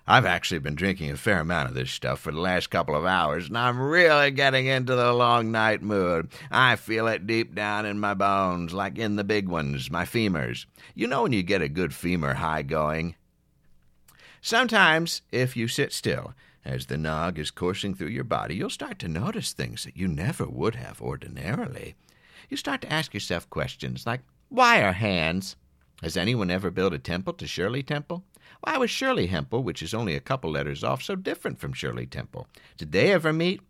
I've 0.08 0.26
actually 0.26 0.60
been 0.60 0.76
drinking 0.76 1.12
a 1.12 1.18
fair 1.18 1.40
amount 1.40 1.70
of 1.70 1.76
this 1.76 1.92
stuff 1.92 2.20
for 2.20 2.32
the 2.32 2.40
last 2.40 2.72
couple 2.72 2.96
of 2.96 3.06
hours, 3.06 3.48
and 3.48 3.58
I'm 3.58 3.80
really 3.80 4.32
getting 4.32 4.66
into 4.66 4.96
the 4.96 5.14
long 5.14 5.52
night 5.52 5.82
mood. 5.84 6.30
I 6.50 6.76
feel 6.76 7.08
it 7.08 7.28
deep 7.28 7.54
down 7.54 7.86
in 7.86 8.00
my 8.00 8.16
bones, 8.16 8.74
like 8.74 8.98
in 8.98 9.16
the 9.16 9.24
big 9.24 9.48
ones, 9.48 9.92
my 9.92 10.06
femurs. 10.06 10.66
You 10.96 11.08
know 11.08 11.24
when 11.24 11.34
you 11.34 11.44
get 11.44 11.62
a 11.62 11.70
good 11.70 11.94
femur 11.94 12.34
high 12.34 12.64
going? 12.64 13.16
Sometimes, 14.42 15.22
if 15.32 15.56
you 15.56 15.68
sit 15.68 15.94
still, 15.94 16.34
as 16.66 16.88
the 16.88 16.98
nog 16.98 17.38
is 17.38 17.52
coursing 17.52 17.94
through 17.94 18.08
your 18.08 18.24
body, 18.24 18.56
you'll 18.56 18.72
start 18.72 18.98
to 19.00 19.08
notice 19.08 19.54
things 19.54 19.84
that 19.84 19.98
you 19.98 20.08
never 20.08 20.48
would 20.48 20.76
have 20.76 21.00
ordinarily. 21.00 21.96
You 22.50 22.58
start 22.58 22.82
to 22.82 22.92
ask 22.92 23.14
yourself 23.14 23.50
questions 23.52 24.08
like, 24.08 24.22
Why 24.50 24.82
are 24.82 24.94
hands? 24.94 25.56
Has 26.02 26.18
anyone 26.18 26.50
ever 26.50 26.72
built 26.72 26.94
a 26.94 27.00
temple 27.00 27.34
to 27.34 27.46
Shirley 27.46 27.84
Temple? 27.84 28.24
Why 28.62 28.78
was 28.78 28.90
Shirley 28.90 29.28
Hemphill, 29.28 29.64
which 29.64 29.84
is 29.84 29.94
only 29.94 30.16
a 30.16 30.20
couple 30.20 30.52
letters 30.52 30.84
off, 30.84 31.04
so 31.04 31.16
different 31.16 31.60
from 31.60 31.74
Shirley 31.74 32.06
Temple? 32.06 32.48
Did 32.78 32.92
they 32.92 33.12
ever 33.12 33.34
meet? 33.34 33.62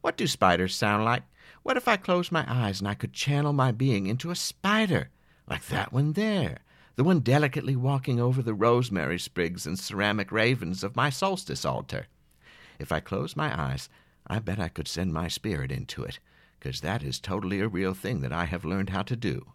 What 0.00 0.16
do 0.16 0.26
spiders 0.26 0.74
sound 0.74 1.04
like? 1.04 1.22
What 1.62 1.76
if 1.76 1.86
I 1.86 1.96
closed 1.96 2.32
my 2.32 2.44
eyes 2.48 2.80
and 2.80 2.88
I 2.88 2.94
could 2.94 3.12
channel 3.12 3.52
my 3.52 3.72
being 3.72 4.06
into 4.06 4.30
a 4.30 4.36
spider, 4.36 5.10
like 5.46 5.66
that 5.66 5.92
one 5.92 6.12
there? 6.12 6.58
the 6.98 7.04
one 7.04 7.20
delicately 7.20 7.76
walking 7.76 8.20
over 8.20 8.42
the 8.42 8.52
rosemary 8.52 9.20
sprigs 9.20 9.68
and 9.68 9.78
ceramic 9.78 10.32
ravens 10.32 10.82
of 10.82 10.96
my 10.96 11.08
solstice 11.08 11.64
altar. 11.64 12.08
If 12.80 12.90
I 12.90 12.98
closed 12.98 13.36
my 13.36 13.56
eyes, 13.56 13.88
I 14.26 14.40
bet 14.40 14.58
I 14.58 14.66
could 14.66 14.88
send 14.88 15.12
my 15.12 15.28
spirit 15.28 15.70
into 15.70 16.02
it, 16.02 16.18
because 16.58 16.80
that 16.80 17.04
is 17.04 17.20
totally 17.20 17.60
a 17.60 17.68
real 17.68 17.94
thing 17.94 18.20
that 18.22 18.32
I 18.32 18.46
have 18.46 18.64
learned 18.64 18.90
how 18.90 19.02
to 19.02 19.14
do. 19.14 19.52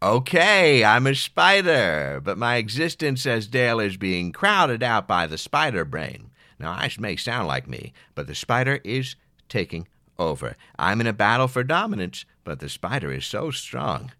Okay, 0.00 0.84
I'm 0.84 1.08
a 1.08 1.14
spider, 1.16 2.20
but 2.22 2.38
my 2.38 2.54
existence 2.54 3.26
as 3.26 3.48
Dale 3.48 3.80
is 3.80 3.96
being 3.96 4.30
crowded 4.30 4.80
out 4.80 5.08
by 5.08 5.26
the 5.26 5.36
spider 5.36 5.84
brain. 5.84 6.30
Now, 6.56 6.70
I 6.70 6.88
may 7.00 7.16
sound 7.16 7.48
like 7.48 7.66
me, 7.66 7.92
but 8.14 8.28
the 8.28 8.34
spider 8.36 8.80
is 8.84 9.16
taking 9.48 9.88
over. 10.16 10.56
I'm 10.78 11.00
in 11.00 11.08
a 11.08 11.12
battle 11.12 11.48
for 11.48 11.64
dominance, 11.64 12.24
but 12.44 12.60
the 12.60 12.68
spider 12.68 13.10
is 13.10 13.26
so 13.26 13.50
strong. 13.50 14.12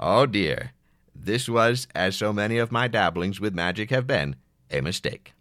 Oh 0.00 0.24
dear, 0.24 0.72
this 1.14 1.46
was, 1.46 1.88
as 1.94 2.16
so 2.16 2.32
many 2.32 2.56
of 2.56 2.72
my 2.72 2.88
dabblings 2.88 3.38
with 3.38 3.54
magic 3.54 3.90
have 3.90 4.06
been, 4.06 4.36
a 4.70 4.80
mistake. 4.80 5.34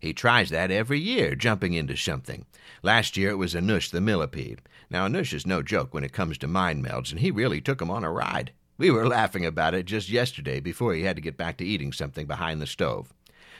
He 0.00 0.12
tries 0.12 0.50
that 0.50 0.72
every 0.72 0.98
year, 0.98 1.36
jumping 1.36 1.74
into 1.74 1.96
something. 1.96 2.46
Last 2.82 3.16
year 3.16 3.30
it 3.30 3.38
was 3.38 3.54
Anush 3.54 3.92
the 3.92 4.00
millipede. 4.00 4.60
Now, 4.90 5.06
Anush 5.06 5.32
is 5.32 5.46
no 5.46 5.62
joke 5.62 5.94
when 5.94 6.02
it 6.02 6.12
comes 6.12 6.36
to 6.38 6.48
mind 6.48 6.84
melds, 6.84 7.12
and 7.12 7.20
he 7.20 7.30
really 7.30 7.60
took 7.60 7.80
him 7.80 7.90
on 7.90 8.02
a 8.02 8.10
ride. 8.10 8.52
We 8.76 8.90
were 8.90 9.06
laughing 9.06 9.46
about 9.46 9.72
it 9.72 9.86
just 9.86 10.08
yesterday 10.08 10.58
before 10.58 10.94
he 10.94 11.02
had 11.02 11.14
to 11.14 11.22
get 11.22 11.36
back 11.36 11.58
to 11.58 11.64
eating 11.64 11.92
something 11.92 12.26
behind 12.26 12.60
the 12.60 12.66
stove. 12.66 13.14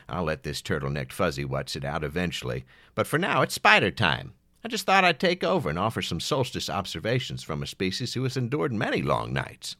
I'll 0.08 0.24
let 0.24 0.42
this 0.42 0.60
turtle-necked 0.60 1.12
fuzzy 1.12 1.44
what's 1.44 1.76
it 1.76 1.84
out 1.84 2.02
eventually, 2.02 2.64
but 2.96 3.06
for 3.06 3.16
now 3.16 3.42
it's 3.42 3.54
spider 3.54 3.92
time. 3.92 4.32
I 4.64 4.68
just 4.68 4.86
thought 4.86 5.04
I'd 5.04 5.20
take 5.20 5.44
over 5.44 5.70
and 5.70 5.78
offer 5.78 6.02
some 6.02 6.18
solstice 6.18 6.68
observations 6.68 7.44
from 7.44 7.62
a 7.62 7.66
species 7.66 8.14
who 8.14 8.24
has 8.24 8.36
endured 8.36 8.72
many 8.72 9.00
long 9.00 9.32
nights. 9.32 9.76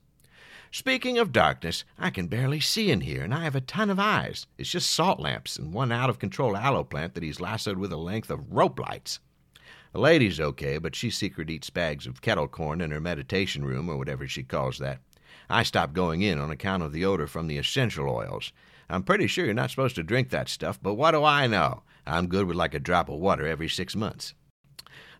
Speaking 0.70 1.18
of 1.18 1.32
darkness, 1.32 1.82
I 1.98 2.10
can 2.10 2.28
barely 2.28 2.60
see 2.60 2.92
in 2.92 3.00
here, 3.00 3.24
and 3.24 3.34
I 3.34 3.42
have 3.42 3.56
a 3.56 3.60
ton 3.60 3.90
of 3.90 3.98
eyes. 3.98 4.46
It's 4.56 4.70
just 4.70 4.90
salt 4.90 5.18
lamps 5.18 5.56
and 5.56 5.72
one 5.72 5.90
out 5.90 6.10
of 6.10 6.20
control 6.20 6.56
aloe 6.56 6.84
plant 6.84 7.14
that 7.14 7.24
he's 7.24 7.40
lassoed 7.40 7.76
with 7.76 7.92
a 7.92 7.96
length 7.96 8.30
of 8.30 8.52
rope 8.52 8.78
lights. 8.78 9.18
The 9.92 9.98
lady's 9.98 10.38
okay, 10.38 10.78
but 10.78 10.94
she 10.94 11.10
secret 11.10 11.50
eats 11.50 11.68
bags 11.68 12.06
of 12.06 12.22
kettle 12.22 12.46
corn 12.46 12.80
in 12.80 12.92
her 12.92 13.00
meditation 13.00 13.64
room, 13.64 13.88
or 13.88 13.96
whatever 13.96 14.28
she 14.28 14.42
calls 14.42 14.78
that. 14.78 15.00
I 15.48 15.64
stopped 15.64 15.94
going 15.94 16.22
in 16.22 16.38
on 16.38 16.50
account 16.50 16.84
of 16.84 16.92
the 16.92 17.04
odor 17.04 17.26
from 17.26 17.48
the 17.48 17.58
essential 17.58 18.08
oils. 18.08 18.52
I'm 18.88 19.02
pretty 19.02 19.26
sure 19.26 19.44
you're 19.44 19.54
not 19.54 19.70
supposed 19.70 19.96
to 19.96 20.04
drink 20.04 20.30
that 20.30 20.48
stuff, 20.48 20.78
but 20.80 20.94
what 20.94 21.10
do 21.10 21.24
I 21.24 21.48
know? 21.48 21.82
I'm 22.06 22.28
good 22.28 22.46
with 22.46 22.56
like 22.56 22.74
a 22.74 22.78
drop 22.80 23.08
of 23.08 23.18
water 23.18 23.46
every 23.46 23.68
six 23.68 23.96
months. 23.96 24.34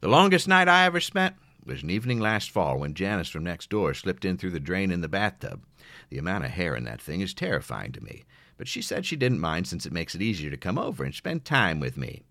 The 0.00 0.09
longest 0.09 0.47
night 0.47 0.69
I 0.69 0.85
ever 0.87 1.00
spent 1.00 1.35
was 1.65 1.83
an 1.83 1.91
evening 1.91 2.21
last 2.21 2.50
fall 2.50 2.79
when 2.79 2.95
Janice 2.95 3.29
from 3.29 3.45
next 3.45 3.71
door 3.71 3.93
slipped 3.93 4.25
in 4.25 4.37
through 4.37 4.50
the 4.50 4.61
drain 4.61 4.91
in 4.91 5.00
the 5.00 5.09
bathtub. 5.09 5.65
The 6.11 6.19
amount 6.19 6.45
of 6.45 6.53
hair 6.53 6.77
in 6.77 6.85
that 6.85 7.03
thing 7.03 7.21
is 7.21 7.35
terrifying 7.35 7.93
to 7.93 8.00
me, 8.00 8.25
but 8.57 8.69
she 8.69 8.83
said 8.83 9.05
she 9.05 9.17
didn't 9.17 9.41
mind 9.41 9.67
since 9.67 9.85
it 9.85 9.93
makes 9.93 10.15
it 10.15 10.23
easier 10.23 10.50
to 10.50 10.57
come 10.57 10.79
over 10.79 11.05
and 11.05 11.15
spend 11.15 11.45
time 11.45 11.81
with 11.81 11.97
me. 11.97 12.23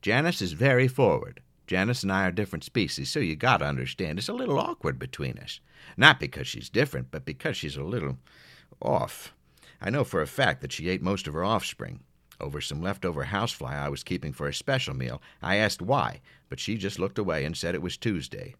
Janice 0.00 0.42
is 0.42 0.52
very 0.52 0.88
forward. 0.88 1.40
Janice 1.72 2.02
and 2.02 2.12
I 2.12 2.26
are 2.26 2.30
different 2.30 2.64
species, 2.64 3.08
so 3.08 3.18
you 3.18 3.34
gotta 3.34 3.64
understand 3.64 4.18
it's 4.18 4.28
a 4.28 4.34
little 4.34 4.60
awkward 4.60 4.98
between 4.98 5.38
us. 5.38 5.58
Not 5.96 6.20
because 6.20 6.46
she's 6.46 6.68
different, 6.68 7.10
but 7.10 7.24
because 7.24 7.56
she's 7.56 7.78
a 7.78 7.82
little 7.82 8.18
off. 8.82 9.32
I 9.80 9.88
know 9.88 10.04
for 10.04 10.20
a 10.20 10.26
fact 10.26 10.60
that 10.60 10.70
she 10.70 10.90
ate 10.90 11.00
most 11.00 11.26
of 11.26 11.32
her 11.32 11.42
offspring 11.42 12.00
over 12.38 12.60
some 12.60 12.82
leftover 12.82 13.24
housefly 13.24 13.74
I 13.74 13.88
was 13.88 14.04
keeping 14.04 14.34
for 14.34 14.46
a 14.48 14.52
special 14.52 14.94
meal. 14.94 15.22
I 15.40 15.56
asked 15.56 15.80
why, 15.80 16.20
but 16.50 16.60
she 16.60 16.76
just 16.76 16.98
looked 16.98 17.16
away 17.16 17.42
and 17.42 17.56
said 17.56 17.74
it 17.74 17.80
was 17.80 17.96
Tuesday. 17.96 18.54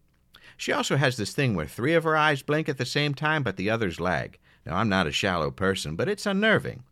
She 0.57 0.73
also 0.73 0.97
has 0.97 1.19
this 1.19 1.35
thing 1.35 1.55
where 1.55 1.67
three 1.67 1.93
of 1.93 2.05
her 2.05 2.17
eyes 2.17 2.41
blink 2.41 2.67
at 2.67 2.79
the 2.79 2.87
same 2.87 3.13
time, 3.13 3.43
but 3.43 3.59
the 3.59 3.69
others 3.69 4.01
lag. 4.01 4.39
Now, 4.65 4.77
I'm 4.77 4.89
not 4.89 5.07
a 5.07 5.13
shallow 5.13 5.51
person, 5.51 5.97
but 5.97 6.09
it's 6.09 6.25
unnerving. 6.25 6.83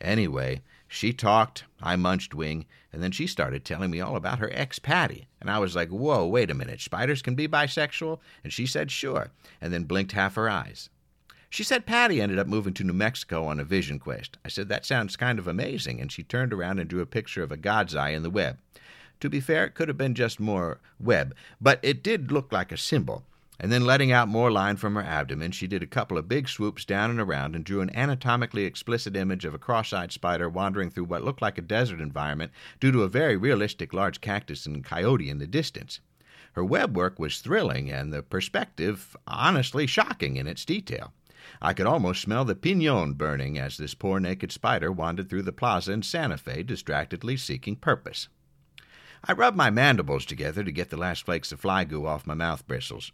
Anyway, 0.00 0.60
she 0.88 1.12
talked, 1.12 1.64
I 1.82 1.96
munched 1.96 2.34
wing, 2.34 2.64
and 2.92 3.02
then 3.02 3.12
she 3.12 3.26
started 3.26 3.64
telling 3.64 3.90
me 3.90 4.00
all 4.00 4.16
about 4.16 4.38
her 4.38 4.50
ex 4.52 4.78
Patty. 4.78 5.28
And 5.40 5.50
I 5.50 5.58
was 5.58 5.76
like, 5.76 5.90
whoa, 5.90 6.26
wait 6.26 6.50
a 6.50 6.54
minute, 6.54 6.80
spiders 6.80 7.22
can 7.22 7.34
be 7.34 7.46
bisexual? 7.46 8.18
And 8.42 8.52
she 8.52 8.66
said, 8.66 8.90
sure, 8.90 9.30
and 9.60 9.72
then 9.72 9.84
blinked 9.84 10.12
half 10.12 10.34
her 10.34 10.48
eyes. 10.48 10.88
She 11.50 11.64
said 11.64 11.86
Patty 11.86 12.20
ended 12.20 12.38
up 12.38 12.46
moving 12.46 12.74
to 12.74 12.84
New 12.84 12.92
Mexico 12.92 13.46
on 13.46 13.58
a 13.58 13.64
vision 13.64 13.98
quest. 13.98 14.36
I 14.44 14.48
said, 14.48 14.68
That 14.68 14.84
sounds 14.84 15.16
kind 15.16 15.38
of 15.38 15.48
amazing. 15.48 15.98
And 15.98 16.12
she 16.12 16.22
turned 16.22 16.52
around 16.52 16.78
and 16.78 16.88
drew 16.88 17.00
a 17.00 17.06
picture 17.06 17.42
of 17.42 17.50
a 17.50 17.56
God's 17.56 17.94
eye 17.94 18.10
in 18.10 18.22
the 18.22 18.28
web. 18.28 18.58
To 19.20 19.30
be 19.30 19.40
fair, 19.40 19.64
it 19.64 19.74
could 19.74 19.88
have 19.88 19.96
been 19.96 20.14
just 20.14 20.38
more 20.38 20.78
web, 21.00 21.34
but 21.60 21.80
it 21.82 22.02
did 22.02 22.30
look 22.30 22.52
like 22.52 22.70
a 22.70 22.76
symbol. 22.76 23.24
And 23.60 23.72
then 23.72 23.84
letting 23.84 24.12
out 24.12 24.28
more 24.28 24.52
line 24.52 24.76
from 24.76 24.94
her 24.94 25.02
abdomen, 25.02 25.50
she 25.50 25.66
did 25.66 25.82
a 25.82 25.86
couple 25.86 26.16
of 26.16 26.28
big 26.28 26.48
swoops 26.48 26.84
down 26.84 27.10
and 27.10 27.18
around 27.18 27.56
and 27.56 27.64
drew 27.64 27.80
an 27.80 27.90
anatomically 27.94 28.64
explicit 28.64 29.16
image 29.16 29.44
of 29.44 29.52
a 29.52 29.58
cross 29.58 29.92
eyed 29.92 30.12
spider 30.12 30.48
wandering 30.48 30.90
through 30.90 31.04
what 31.04 31.24
looked 31.24 31.42
like 31.42 31.58
a 31.58 31.62
desert 31.62 32.00
environment 32.00 32.52
due 32.78 32.92
to 32.92 33.02
a 33.02 33.08
very 33.08 33.36
realistic 33.36 33.92
large 33.92 34.20
cactus 34.20 34.64
and 34.64 34.84
coyote 34.84 35.28
in 35.28 35.38
the 35.38 35.46
distance. 35.46 35.98
Her 36.52 36.64
web 36.64 36.96
work 36.96 37.18
was 37.18 37.40
thrilling 37.40 37.90
and 37.90 38.12
the 38.12 38.22
perspective 38.22 39.16
honestly 39.26 39.88
shocking 39.88 40.36
in 40.36 40.46
its 40.46 40.64
detail. 40.64 41.12
I 41.60 41.72
could 41.72 41.86
almost 41.86 42.22
smell 42.22 42.44
the 42.44 42.54
pinon 42.54 43.14
burning 43.14 43.58
as 43.58 43.76
this 43.76 43.94
poor 43.94 44.20
naked 44.20 44.52
spider 44.52 44.92
wandered 44.92 45.28
through 45.28 45.42
the 45.42 45.52
plaza 45.52 45.92
in 45.92 46.02
Santa 46.02 46.36
Fe, 46.36 46.62
distractedly 46.62 47.36
seeking 47.36 47.74
purpose. 47.74 48.28
I 49.24 49.32
rubbed 49.32 49.56
my 49.56 49.70
mandibles 49.70 50.24
together 50.24 50.62
to 50.62 50.70
get 50.70 50.90
the 50.90 50.96
last 50.96 51.24
flakes 51.24 51.50
of 51.50 51.58
fly 51.58 51.82
goo 51.84 52.06
off 52.06 52.26
my 52.26 52.34
mouth 52.34 52.66
bristles. 52.68 53.10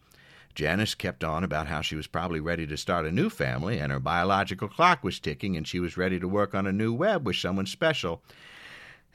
Janice 0.54 0.94
kept 0.94 1.25
on 1.25 1.42
about 1.42 1.66
how 1.66 1.80
she 1.80 1.96
was 1.96 2.06
probably 2.06 2.40
ready 2.40 2.66
to 2.66 2.76
start 2.76 3.06
a 3.06 3.11
new 3.11 3.28
family, 3.28 3.78
and 3.78 3.90
her 3.90 3.99
biological 3.99 4.68
clock 4.68 5.02
was 5.02 5.18
ticking, 5.18 5.56
and 5.56 5.66
she 5.66 5.80
was 5.80 5.96
ready 5.96 6.20
to 6.20 6.28
work 6.28 6.54
on 6.54 6.66
a 6.66 6.73
new 6.73 6.92
web 6.92 7.26
with 7.26 7.37
someone 7.37 7.66
special. 7.66 8.23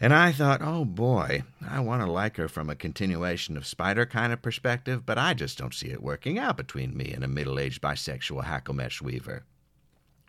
And 0.01 0.13
I 0.13 0.31
thought, 0.31 0.61
oh 0.61 0.85
boy, 0.85 1.43
I 1.67 1.81
want 1.81 2.01
to 2.01 2.11
like 2.11 2.37
her 2.37 2.47
from 2.47 2.69
a 2.69 2.75
continuation 2.75 3.57
of 3.57 3.67
Spider 3.67 4.05
kind 4.05 4.31
of 4.31 4.41
perspective, 4.41 5.05
but 5.05 5.17
I 5.17 5.33
just 5.33 5.57
don't 5.57 5.73
see 5.73 5.89
it 5.89 6.01
working 6.01 6.37
out 6.37 6.57
between 6.57 6.95
me 6.95 7.11
and 7.11 7.23
a 7.23 7.27
middle 7.27 7.59
aged 7.59 7.81
bisexual 7.81 8.45
hacklemesh 8.45 9.01
weaver. 9.01 9.43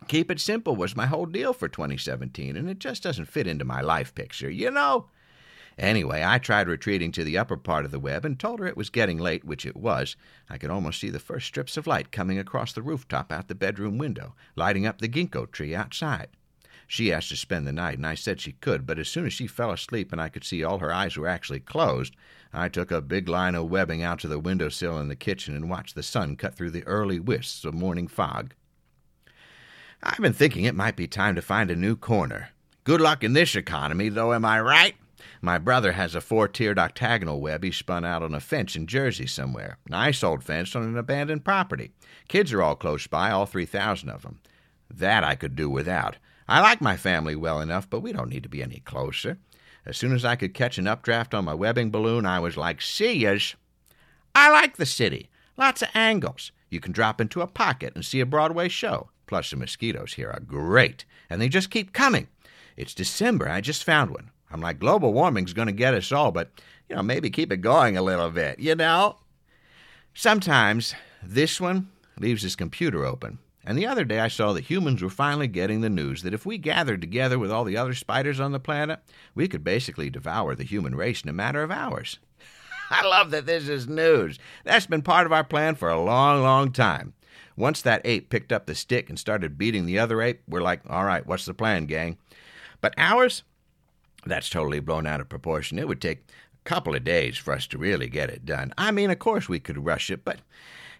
Keep 0.07 0.31
it 0.31 0.39
simple 0.39 0.75
was 0.75 0.95
my 0.95 1.05
whole 1.05 1.25
deal 1.25 1.53
for 1.53 1.69
2017, 1.69 2.57
and 2.57 2.69
it 2.69 2.79
just 2.79 3.03
doesn't 3.03 3.25
fit 3.25 3.47
into 3.47 3.63
my 3.63 3.81
life 3.81 4.13
picture, 4.13 4.49
you 4.49 4.71
know? 4.71 5.07
Anyway, 5.81 6.23
I 6.23 6.37
tried 6.37 6.67
retreating 6.67 7.11
to 7.13 7.23
the 7.23 7.39
upper 7.39 7.57
part 7.57 7.85
of 7.85 7.91
the 7.91 7.99
web 7.99 8.23
and 8.23 8.39
told 8.39 8.59
her 8.59 8.67
it 8.67 8.77
was 8.77 8.91
getting 8.91 9.17
late, 9.17 9.43
which 9.43 9.65
it 9.65 9.75
was. 9.75 10.15
I 10.47 10.59
could 10.59 10.69
almost 10.69 11.01
see 11.01 11.09
the 11.09 11.17
first 11.17 11.47
strips 11.47 11.75
of 11.75 11.87
light 11.87 12.11
coming 12.11 12.37
across 12.37 12.71
the 12.71 12.83
rooftop 12.83 13.31
out 13.31 13.47
the 13.47 13.55
bedroom 13.55 13.97
window, 13.97 14.35
lighting 14.55 14.85
up 14.85 15.01
the 15.01 15.09
ginkgo 15.09 15.51
tree 15.51 15.73
outside. 15.73 16.27
She 16.85 17.11
asked 17.11 17.29
to 17.29 17.35
spend 17.35 17.65
the 17.65 17.73
night, 17.73 17.97
and 17.97 18.05
I 18.05 18.13
said 18.13 18.39
she 18.39 18.51
could, 18.51 18.85
but 18.85 18.99
as 18.99 19.09
soon 19.09 19.25
as 19.25 19.33
she 19.33 19.47
fell 19.47 19.71
asleep 19.71 20.11
and 20.11 20.21
I 20.21 20.29
could 20.29 20.43
see 20.43 20.63
all 20.63 20.77
her 20.77 20.93
eyes 20.93 21.17
were 21.17 21.27
actually 21.27 21.61
closed, 21.61 22.15
I 22.53 22.69
took 22.69 22.91
a 22.91 23.01
big 23.01 23.27
line 23.27 23.55
of 23.55 23.71
webbing 23.71 24.03
out 24.03 24.19
to 24.19 24.27
the 24.27 24.37
window 24.37 24.69
sill 24.69 24.99
in 24.99 25.07
the 25.07 25.15
kitchen 25.15 25.55
and 25.55 25.67
watched 25.67 25.95
the 25.95 26.03
sun 26.03 26.35
cut 26.35 26.53
through 26.53 26.71
the 26.71 26.85
early 26.85 27.19
wisps 27.19 27.65
of 27.65 27.73
morning 27.73 28.07
fog. 28.07 28.53
I've 30.03 30.19
been 30.19 30.33
thinking 30.33 30.65
it 30.65 30.75
might 30.75 30.95
be 30.95 31.07
time 31.07 31.33
to 31.33 31.41
find 31.41 31.71
a 31.71 31.75
new 31.75 31.95
corner. 31.95 32.49
Good 32.83 33.01
luck 33.01 33.23
in 33.23 33.33
this 33.33 33.55
economy, 33.55 34.09
though, 34.09 34.33
am 34.33 34.45
I 34.45 34.61
right? 34.61 34.95
My 35.43 35.57
brother 35.57 35.93
has 35.93 36.13
a 36.13 36.21
four 36.21 36.47
tiered 36.47 36.77
octagonal 36.77 37.41
web 37.41 37.63
he 37.63 37.71
spun 37.71 38.05
out 38.05 38.21
on 38.21 38.35
a 38.35 38.39
fence 38.39 38.75
in 38.75 38.85
Jersey 38.85 39.25
somewhere. 39.25 39.79
Nice 39.89 40.23
old 40.23 40.43
fence 40.43 40.75
on 40.75 40.83
an 40.83 40.95
abandoned 40.95 41.43
property. 41.43 41.91
Kids 42.27 42.53
are 42.53 42.61
all 42.61 42.75
close 42.75 43.07
by, 43.07 43.31
all 43.31 43.47
3,000 43.47 44.09
of 44.09 44.21
them. 44.21 44.39
That 44.93 45.23
I 45.23 45.33
could 45.33 45.55
do 45.55 45.67
without. 45.67 46.17
I 46.47 46.61
like 46.61 46.79
my 46.79 46.95
family 46.95 47.35
well 47.35 47.59
enough, 47.59 47.89
but 47.89 48.01
we 48.01 48.13
don't 48.13 48.29
need 48.29 48.43
to 48.43 48.49
be 48.49 48.61
any 48.61 48.81
closer. 48.85 49.39
As 49.83 49.97
soon 49.97 50.13
as 50.13 50.23
I 50.23 50.35
could 50.35 50.53
catch 50.53 50.77
an 50.77 50.85
updraft 50.85 51.33
on 51.33 51.45
my 51.45 51.55
webbing 51.55 51.89
balloon, 51.89 52.27
I 52.27 52.39
was 52.39 52.55
like, 52.55 52.79
see 52.79 53.13
yas. 53.13 53.55
I 54.35 54.51
like 54.51 54.77
the 54.77 54.85
city. 54.85 55.29
Lots 55.57 55.81
of 55.81 55.89
angles. 55.95 56.51
You 56.69 56.79
can 56.79 56.91
drop 56.91 57.19
into 57.19 57.41
a 57.41 57.47
pocket 57.47 57.93
and 57.95 58.05
see 58.05 58.19
a 58.19 58.27
Broadway 58.27 58.69
show. 58.69 59.09
Plus, 59.25 59.49
the 59.49 59.55
mosquitoes 59.55 60.13
here 60.13 60.29
are 60.29 60.39
great, 60.39 61.05
and 61.29 61.41
they 61.41 61.49
just 61.49 61.71
keep 61.71 61.93
coming. 61.93 62.27
It's 62.77 62.93
December. 62.93 63.49
I 63.49 63.61
just 63.61 63.83
found 63.83 64.11
one. 64.11 64.29
I'm 64.51 64.61
like, 64.61 64.79
global 64.79 65.13
warming's 65.13 65.53
going 65.53 65.67
to 65.67 65.73
get 65.73 65.93
us 65.93 66.11
all, 66.11 66.31
but, 66.31 66.51
you 66.89 66.95
know, 66.95 67.03
maybe 67.03 67.29
keep 67.29 67.51
it 67.51 67.57
going 67.57 67.97
a 67.97 68.01
little 68.01 68.29
bit, 68.29 68.59
you 68.59 68.75
know? 68.75 69.17
Sometimes 70.13 70.93
this 71.23 71.61
one 71.61 71.89
leaves 72.19 72.43
his 72.43 72.55
computer 72.55 73.05
open. 73.05 73.39
And 73.63 73.77
the 73.77 73.85
other 73.85 74.03
day 74.03 74.19
I 74.19 74.27
saw 74.27 74.53
that 74.53 74.65
humans 74.65 75.01
were 75.01 75.09
finally 75.09 75.47
getting 75.47 75.81
the 75.81 75.89
news 75.89 76.23
that 76.23 76.33
if 76.33 76.45
we 76.45 76.57
gathered 76.57 76.99
together 76.99 77.37
with 77.37 77.51
all 77.51 77.63
the 77.63 77.77
other 77.77 77.93
spiders 77.93 78.39
on 78.39 78.51
the 78.51 78.59
planet, 78.59 78.99
we 79.35 79.47
could 79.47 79.63
basically 79.63 80.09
devour 80.09 80.55
the 80.55 80.63
human 80.63 80.95
race 80.95 81.21
in 81.21 81.29
a 81.29 81.33
matter 81.33 81.61
of 81.61 81.71
hours. 81.71 82.17
I 82.89 83.05
love 83.05 83.31
that 83.31 83.45
this 83.45 83.69
is 83.69 83.87
news. 83.87 84.39
That's 84.65 84.87
been 84.87 85.03
part 85.03 85.25
of 85.25 85.31
our 85.31 85.43
plan 85.43 85.75
for 85.75 85.89
a 85.89 86.01
long, 86.01 86.41
long 86.41 86.71
time. 86.71 87.13
Once 87.55 87.81
that 87.81 88.01
ape 88.03 88.29
picked 88.29 88.51
up 88.51 88.65
the 88.65 88.73
stick 88.73 89.09
and 89.09 89.19
started 89.19 89.57
beating 89.57 89.85
the 89.85 89.99
other 89.99 90.21
ape, 90.21 90.41
we're 90.47 90.61
like, 90.61 90.81
all 90.89 91.05
right, 91.05 91.25
what's 91.25 91.45
the 91.45 91.53
plan, 91.53 91.85
gang? 91.85 92.17
But 92.81 92.93
ours? 92.97 93.43
That's 94.25 94.49
totally 94.49 94.79
blown 94.79 95.07
out 95.07 95.21
of 95.21 95.29
proportion. 95.29 95.79
It 95.79 95.87
would 95.87 96.01
take 96.01 96.19
a 96.19 96.69
couple 96.69 96.95
of 96.95 97.03
days 97.03 97.37
for 97.37 97.53
us 97.53 97.67
to 97.67 97.77
really 97.77 98.07
get 98.07 98.29
it 98.29 98.45
done. 98.45 98.73
I 98.77 98.91
mean, 98.91 99.09
of 99.09 99.19
course 99.19 99.49
we 99.49 99.59
could 99.59 99.85
rush 99.85 100.09
it, 100.09 100.23
but 100.23 100.39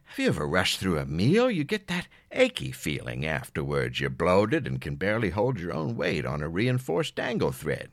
have 0.06 0.20
you 0.20 0.28
ever 0.28 0.48
rushed 0.48 0.80
through 0.80 0.98
a 1.00 1.06
meal? 1.06 1.50
You 1.50 1.64
get 1.64 1.88
that 1.88 2.08
achy 2.32 2.72
feeling 2.72 3.26
afterwards. 3.26 4.00
You're 4.00 4.10
bloated 4.10 4.68
and 4.68 4.82
can 4.82 4.96
barely 4.96 5.30
hold 5.30 5.60
your 5.60 5.74
own 5.74 5.96
weight 5.96 6.26
on 6.26 6.42
a 6.42 6.50
reinforced 6.50 7.16
dangle 7.16 7.52
thread. 7.52 7.90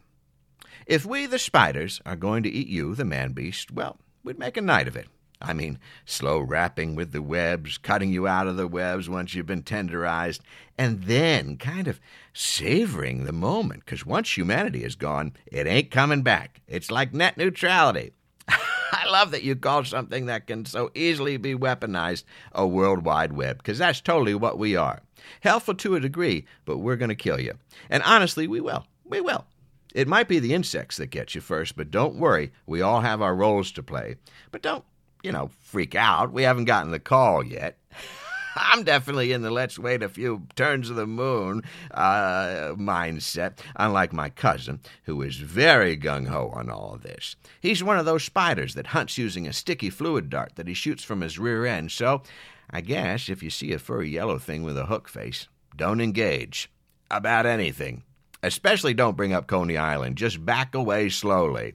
If 0.86 1.04
we, 1.04 1.26
the 1.26 1.38
spiders, 1.38 2.00
are 2.06 2.16
going 2.16 2.42
to 2.42 2.48
eat 2.48 2.66
you, 2.66 2.94
the 2.94 3.04
man 3.04 3.32
beast, 3.32 3.70
well, 3.70 3.98
we'd 4.24 4.38
make 4.38 4.56
a 4.56 4.62
night 4.62 4.88
of 4.88 4.96
it. 4.96 5.06
I 5.40 5.52
mean, 5.52 5.78
slow 6.04 6.40
wrapping 6.40 6.96
with 6.96 7.12
the 7.12 7.22
webs, 7.22 7.78
cutting 7.78 8.12
you 8.12 8.26
out 8.26 8.48
of 8.48 8.56
the 8.56 8.66
webs 8.66 9.08
once 9.08 9.34
you've 9.34 9.46
been 9.46 9.62
tenderized, 9.62 10.40
and 10.76 11.04
then 11.04 11.56
kind 11.56 11.86
of 11.86 12.00
savoring 12.32 13.24
the 13.24 13.32
moment, 13.32 13.84
because 13.84 14.04
once 14.04 14.36
humanity 14.36 14.82
is 14.82 14.96
gone, 14.96 15.32
it 15.46 15.66
ain't 15.66 15.90
coming 15.90 16.22
back. 16.22 16.60
It's 16.66 16.90
like 16.90 17.14
net 17.14 17.36
neutrality. 17.36 18.12
I 18.48 19.06
love 19.08 19.30
that 19.30 19.44
you 19.44 19.54
call 19.54 19.84
something 19.84 20.26
that 20.26 20.46
can 20.46 20.64
so 20.64 20.90
easily 20.94 21.36
be 21.36 21.54
weaponized 21.54 22.24
a 22.52 22.66
World 22.66 23.04
Wide 23.04 23.32
Web, 23.32 23.58
because 23.58 23.78
that's 23.78 24.00
totally 24.00 24.34
what 24.34 24.58
we 24.58 24.74
are. 24.74 25.02
Helpful 25.40 25.74
to 25.74 25.94
a 25.94 26.00
degree, 26.00 26.46
but 26.64 26.78
we're 26.78 26.96
going 26.96 27.10
to 27.10 27.14
kill 27.14 27.40
you. 27.40 27.54
And 27.90 28.02
honestly, 28.02 28.48
we 28.48 28.60
will. 28.60 28.86
We 29.04 29.20
will. 29.20 29.46
It 29.94 30.08
might 30.08 30.28
be 30.28 30.38
the 30.38 30.54
insects 30.54 30.96
that 30.98 31.06
get 31.06 31.34
you 31.34 31.40
first, 31.40 31.76
but 31.76 31.90
don't 31.90 32.16
worry. 32.16 32.52
We 32.66 32.82
all 32.82 33.00
have 33.00 33.22
our 33.22 33.34
roles 33.34 33.72
to 33.72 33.82
play. 33.82 34.16
But 34.50 34.62
don't, 34.62 34.84
you 35.22 35.32
know, 35.32 35.50
freak 35.60 35.94
out. 35.94 36.32
We 36.32 36.42
haven't 36.42 36.66
gotten 36.66 36.90
the 36.90 36.98
call 36.98 37.44
yet. 37.44 37.78
I'm 38.56 38.82
definitely 38.82 39.32
in 39.32 39.42
the 39.42 39.50
let's 39.50 39.78
wait 39.78 40.02
a 40.02 40.08
few 40.08 40.46
turns 40.56 40.90
of 40.90 40.96
the 40.96 41.06
moon 41.06 41.62
uh, 41.92 42.74
mindset, 42.76 43.58
unlike 43.76 44.12
my 44.12 44.30
cousin, 44.30 44.80
who 45.04 45.22
is 45.22 45.36
very 45.36 45.96
gung 45.96 46.26
ho 46.26 46.50
on 46.54 46.68
all 46.68 46.94
of 46.94 47.02
this. 47.02 47.36
He's 47.60 47.84
one 47.84 47.98
of 47.98 48.04
those 48.04 48.24
spiders 48.24 48.74
that 48.74 48.88
hunts 48.88 49.16
using 49.16 49.46
a 49.46 49.52
sticky 49.52 49.90
fluid 49.90 50.28
dart 50.28 50.52
that 50.56 50.66
he 50.66 50.74
shoots 50.74 51.04
from 51.04 51.20
his 51.20 51.38
rear 51.38 51.66
end, 51.66 51.92
so 51.92 52.22
I 52.70 52.80
guess 52.80 53.28
if 53.28 53.42
you 53.42 53.50
see 53.50 53.72
a 53.72 53.78
furry 53.78 54.10
yellow 54.10 54.38
thing 54.38 54.62
with 54.62 54.76
a 54.76 54.86
hook 54.86 55.08
face, 55.08 55.46
don't 55.76 56.00
engage 56.00 56.70
about 57.10 57.46
anything. 57.46 58.02
Especially 58.42 58.94
don't 58.94 59.16
bring 59.16 59.32
up 59.32 59.46
Coney 59.46 59.76
Island. 59.76 60.16
Just 60.16 60.44
back 60.44 60.74
away 60.74 61.08
slowly. 61.08 61.74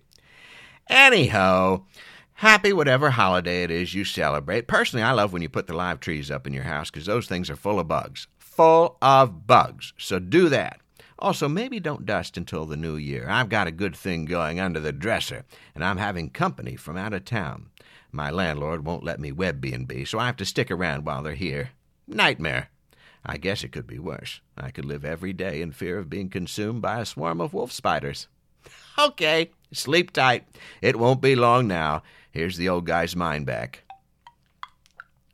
Anyhow, 0.89 1.84
Happy 2.36 2.74
whatever 2.74 3.12
holiday 3.12 3.63
it 3.63 3.72
is 3.72 3.93
you 3.93 4.04
celebrate. 4.04 4.67
Personally, 4.67 5.04
I 5.04 5.12
love 5.12 5.32
when 5.32 5.41
you 5.41 5.50
put 5.50 5.67
the 5.67 5.76
live 5.76 6.00
trees 6.00 6.32
up 6.32 6.48
in 6.48 6.54
your 6.54 6.63
house 6.63 6.89
because 6.89 7.06
those 7.06 7.28
things 7.28 7.50
are 7.50 7.56
full 7.56 7.80
of 7.80 7.88
bugs. 7.88 8.28
Full 8.38 8.98
of 9.02 9.48
bugs. 9.48 9.93
So 9.98 10.19
do 10.19 10.50
that. 10.50 10.80
Also, 11.19 11.48
maybe 11.48 11.80
don't 11.80 12.06
dust 12.06 12.36
until 12.36 12.65
the 12.65 12.76
new 12.76 12.98
year. 12.98 13.28
I've 13.30 13.50
got 13.50 13.67
a 13.67 13.72
good 13.72 13.96
thing 13.96 14.26
going 14.26 14.60
under 14.60 14.80
the 14.80 14.91
dresser, 14.91 15.46
and 15.74 15.84
I'm 15.84 15.98
having 15.98 16.30
company 16.30 16.76
from 16.76 16.98
out 16.98 17.13
of 17.13 17.24
town. 17.24 17.69
My 18.12 18.30
landlord 18.30 18.86
won't 18.86 19.06
let 19.06 19.19
me 19.19 19.32
web 19.32 19.62
B&B, 19.62 20.06
so 20.06 20.19
I 20.19 20.26
have 20.26 20.38
to 20.38 20.46
stick 20.46 20.69
around 20.69 21.06
while 21.06 21.24
they're 21.24 21.36
here. 21.36 21.69
Nightmare. 22.08 22.69
I 23.26 23.38
guess 23.38 23.63
it 23.63 23.72
could 23.72 23.88
be 23.88 24.00
worse. 24.00 24.41
I 24.58 24.72
could 24.72 24.86
live 24.86 25.06
every 25.06 25.32
day 25.32 25.62
in 25.62 25.72
fear 25.72 25.98
of 25.98 26.10
being 26.10 26.30
consumed 26.30 26.82
by 26.82 27.00
a 27.00 27.06
swarm 27.06 27.39
of 27.39 27.54
wolf 27.54 27.72
spiders. 27.72 28.28
okay, 29.00 29.52
sleep 29.72 30.12
tight. 30.12 30.46
It 30.82 30.98
won't 31.00 31.22
be 31.22 31.36
long 31.36 31.67
now. 31.67 32.04
Here's 32.34 32.58
the 32.58 32.67
old 32.67 32.88
guy's 32.88 33.15
mind 33.15 33.46
back. 33.46 33.84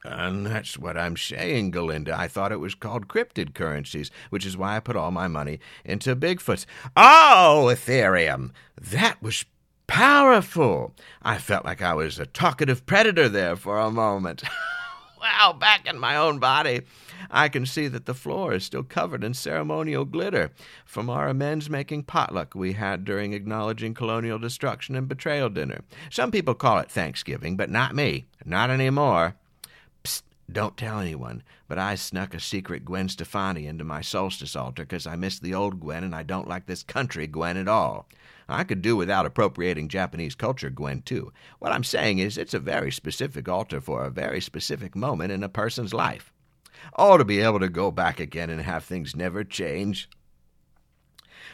And 0.03 0.45
that's 0.45 0.77
what 0.77 0.97
I'm 0.97 1.15
saying, 1.15 1.71
Galinda. 1.71 2.11
I 2.11 2.27
thought 2.27 2.51
it 2.51 2.59
was 2.59 2.75
called 2.75 3.07
cryptid 3.07 3.53
currencies, 3.55 4.11
which 4.29 4.45
is 4.45 4.57
why 4.57 4.75
I 4.75 4.81
put 4.81 4.97
all 4.97 5.09
my 5.11 5.29
money 5.29 5.61
into 5.85 6.13
Bigfoot. 6.13 6.65
Oh, 6.97 7.69
Ethereum! 7.71 8.51
That 8.79 9.21
was 9.21 9.45
powerful. 9.87 10.93
I 11.21 11.37
felt 11.37 11.63
like 11.63 11.81
I 11.81 11.93
was 11.93 12.19
a 12.19 12.25
talkative 12.25 12.85
predator 12.85 13.29
there 13.29 13.55
for 13.55 13.79
a 13.79 13.89
moment. 13.89 14.43
wow, 15.19 15.53
back 15.53 15.85
in 15.87 15.99
my 15.99 16.15
own 16.15 16.39
body. 16.39 16.81
I 17.29 17.49
can 17.49 17.65
see 17.65 17.87
that 17.87 18.05
the 18.05 18.13
floor 18.13 18.53
is 18.53 18.63
still 18.63 18.83
covered 18.83 19.23
in 19.23 19.33
ceremonial 19.33 20.05
glitter 20.05 20.51
from 20.85 21.09
our 21.09 21.27
amends 21.27 21.69
making 21.69 22.03
potluck 22.03 22.55
we 22.55 22.73
had 22.73 23.05
during 23.05 23.33
acknowledging 23.33 23.93
colonial 23.93 24.39
destruction 24.39 24.95
and 24.95 25.07
betrayal 25.07 25.49
dinner. 25.49 25.81
Some 26.09 26.31
people 26.31 26.55
call 26.55 26.79
it 26.79 26.91
Thanksgiving, 26.91 27.55
but 27.55 27.69
not 27.69 27.95
me. 27.95 28.25
Not 28.45 28.69
anymore. 28.69 29.35
Psst, 30.03 30.23
don't 30.51 30.77
tell 30.77 30.99
anyone, 30.99 31.43
but 31.67 31.77
I 31.77 31.95
snuck 31.95 32.33
a 32.33 32.39
secret 32.39 32.85
Gwen 32.85 33.09
Stefani 33.09 33.67
into 33.67 33.83
my 33.83 34.01
solstice 34.01 34.55
altar 34.55 34.83
because 34.83 35.05
I 35.05 35.15
miss 35.15 35.39
the 35.39 35.53
old 35.53 35.79
Gwen 35.79 36.03
and 36.03 36.15
I 36.15 36.23
don't 36.23 36.47
like 36.47 36.65
this 36.65 36.83
country 36.83 37.27
Gwen 37.27 37.57
at 37.57 37.67
all. 37.67 38.07
I 38.49 38.63
could 38.63 38.81
do 38.81 38.95
without 38.95 39.25
appropriating 39.25 39.87
Japanese 39.87 40.35
culture, 40.35 40.69
Gwen, 40.69 41.03
too. 41.03 41.31
What 41.59 41.71
I'm 41.71 41.83
saying 41.83 42.19
is, 42.19 42.37
it's 42.37 42.53
a 42.53 42.59
very 42.59 42.91
specific 42.91 43.47
altar 43.47 43.79
for 43.79 44.03
a 44.03 44.09
very 44.09 44.41
specific 44.41 44.95
moment 44.95 45.31
in 45.31 45.43
a 45.43 45.49
person's 45.49 45.93
life. 45.93 46.33
Oh, 46.95 47.17
to 47.17 47.25
be 47.25 47.41
able 47.41 47.59
to 47.59 47.69
go 47.69 47.91
back 47.91 48.19
again 48.19 48.49
and 48.49 48.61
have 48.61 48.83
things 48.83 49.15
never 49.15 49.43
change. 49.43 50.09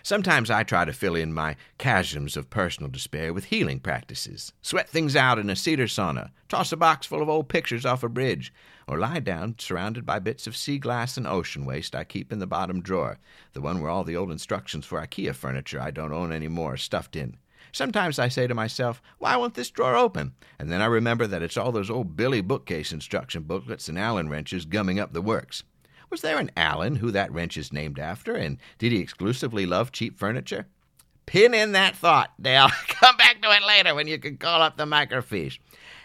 Sometimes 0.06 0.52
I 0.52 0.62
try 0.62 0.86
to 0.86 0.94
fill 0.94 1.16
in 1.16 1.34
my 1.34 1.56
chasms 1.80 2.38
of 2.38 2.52
personal 2.52 2.92
despair 2.92 3.34
with 3.34 3.46
healing 3.46 3.80
practices. 3.80 4.54
Sweat 4.62 4.88
things 4.88 5.16
out 5.16 5.40
in 5.40 5.50
a 5.50 5.56
cedar 5.56 5.88
sauna, 5.88 6.30
toss 6.48 6.72
a 6.72 6.78
box 6.78 7.08
full 7.08 7.24
of 7.24 7.28
old 7.28 7.50
pictures 7.50 7.88
off 7.88 8.04
a 8.04 8.08
bridge, 8.08 8.54
or 8.88 9.00
lie 9.00 9.20
down 9.20 9.56
surrounded 9.58 10.06
by 10.06 10.20
bits 10.20 10.46
of 10.46 10.56
sea 10.56 10.78
glass 10.78 11.18
and 11.18 11.26
ocean 11.26 11.66
waste 11.66 11.96
I 11.96 12.04
keep 12.04 12.32
in 12.32 12.38
the 12.38 12.46
bottom 12.46 12.84
drawer, 12.84 13.18
the 13.54 13.62
one 13.62 13.82
where 13.82 13.90
all 13.90 14.04
the 14.04 14.16
old 14.16 14.30
instructions 14.30 14.86
for 14.86 15.02
IKEA 15.02 15.34
furniture 15.34 15.82
I 15.82 15.90
don't 15.90 16.14
own 16.14 16.32
any 16.32 16.50
more 16.50 16.74
are 16.74 16.78
stuffed 16.78 17.16
in. 17.16 17.38
Sometimes 17.72 18.20
I 18.20 18.28
say 18.28 18.46
to 18.46 18.54
myself, 18.54 19.02
why 19.18 19.36
won't 19.38 19.56
this 19.56 19.72
drawer 19.72 19.96
open? 19.96 20.36
And 20.60 20.72
then 20.72 20.84
I 20.84 20.86
remember 20.86 21.26
that 21.26 21.42
it's 21.42 21.58
all 21.58 21.72
those 21.72 21.90
old 21.90 22.16
Billy 22.16 22.42
bookcase 22.42 22.92
instruction 22.92 23.42
booklets 23.42 23.90
and 23.90 23.98
Allen 23.98 24.30
wrenches 24.30 24.66
gumming 24.66 25.00
up 25.00 25.14
the 25.14 25.22
works. 25.24 25.64
Was 26.10 26.22
there 26.22 26.40
an 26.40 26.52
Allen 26.56 26.98
who 26.98 27.12
that 27.12 27.32
wrench 27.32 27.58
is 27.58 27.74
named 27.74 28.00
after, 28.00 28.36
and 28.36 28.58
did 28.78 28.92
he 28.92 29.00
exclusively 29.00 29.66
love 29.66 29.92
cheap 29.92 30.18
furniture? 30.18 30.68
Pin 31.26 31.54
in 31.54 31.72
that 31.72 31.96
thought, 31.96 32.32
Dale. 32.40 32.70
Come 32.88 33.18
back 33.18 33.42
to 33.42 33.52
it 33.52 33.64
later 33.64 33.96
when 33.96 34.08
you 34.08 34.20
can 34.20 34.38
call 34.38 34.62
up 34.62 34.78
the 34.78 34.86
microfiche. 34.86 35.60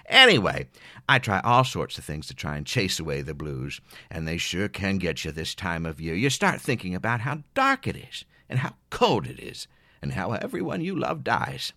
Anyway, 0.06 0.66
I 1.08 1.18
try 1.18 1.40
all 1.40 1.64
sorts 1.64 1.98
of 1.98 2.04
things 2.04 2.26
to 2.28 2.34
try 2.34 2.56
and 2.56 2.66
chase 2.66 2.98
away 2.98 3.22
the 3.22 3.34
blues, 3.34 3.80
and 4.10 4.26
they 4.26 4.38
sure 4.38 4.68
can 4.68 4.98
get 4.98 5.24
you 5.24 5.30
this 5.30 5.54
time 5.54 5.86
of 5.86 6.00
year. 6.00 6.14
You 6.14 6.30
start 6.30 6.60
thinking 6.60 6.94
about 6.94 7.20
how 7.20 7.42
dark 7.54 7.86
it 7.86 7.96
is, 7.96 8.24
and 8.48 8.58
how 8.60 8.74
cold 8.90 9.26
it 9.26 9.38
is, 9.38 9.68
and 10.02 10.12
how 10.12 10.32
everyone 10.32 10.80
you 10.80 10.98
love 10.98 11.22
dies. 11.22 11.72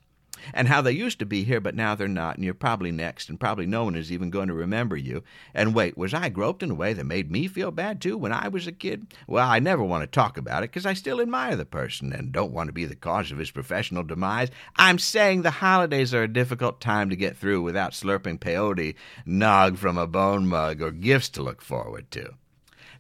And 0.54 0.68
how 0.68 0.82
they 0.82 0.92
used 0.92 1.20
to 1.20 1.26
be 1.26 1.44
here, 1.44 1.62
but 1.62 1.76
now 1.76 1.96
they're 1.96 2.08
not, 2.08 2.36
and 2.36 2.44
you're 2.44 2.54
probably 2.54 2.92
next, 2.92 3.30
and 3.30 3.40
probably 3.40 3.66
no 3.66 3.84
one 3.84 3.96
is 3.96 4.12
even 4.12 4.30
going 4.30 4.48
to 4.48 4.54
remember 4.54 4.98
you. 4.98 5.24
And 5.54 5.76
wait, 5.76 5.98
was 5.98 6.14
I 6.14 6.30
groped 6.30 6.64
in 6.64 6.72
a 6.72 6.76
way 6.76 6.94
that 6.94 7.06
made 7.06 7.32
me 7.32 7.48
feel 7.48 7.72
bad 7.72 8.02
too 8.02 8.18
when 8.18 8.32
I 8.32 8.48
was 8.48 8.68
a 8.68 8.72
kid? 8.72 9.08
Well, 9.28 9.48
I 9.48 9.60
never 9.60 9.84
want 9.84 10.04
to 10.04 10.08
talk 10.08 10.38
about 10.38 10.64
it 10.64 10.72
because 10.72 10.86
I 10.86 10.94
still 10.94 11.22
admire 11.22 11.56
the 11.56 11.66
person 11.66 12.14
and 12.14 12.32
don't 12.32 12.52
want 12.52 12.68
to 12.68 12.74
be 12.74 12.86
the 12.86 12.96
cause 12.96 13.32
of 13.32 13.38
his 13.38 13.52
professional 13.52 14.04
demise. 14.04 14.50
I'm 14.76 15.00
saying 15.00 15.42
the 15.42 15.52
holidays 15.52 16.14
are 16.14 16.24
a 16.24 16.28
difficult 16.28 16.82
time 16.82 17.10
to 17.10 17.16
get 17.16 17.38
through 17.38 17.62
without 17.62 17.92
slurping 17.92 18.40
peyote, 18.40 18.96
nog 19.26 19.78
from 19.78 19.98
a 19.98 20.08
bone 20.08 20.48
mug, 20.48 20.82
or 20.82 20.92
gifts 20.92 21.30
to 21.30 21.44
look 21.44 21.62
forward 21.62 22.10
to. 22.12 22.34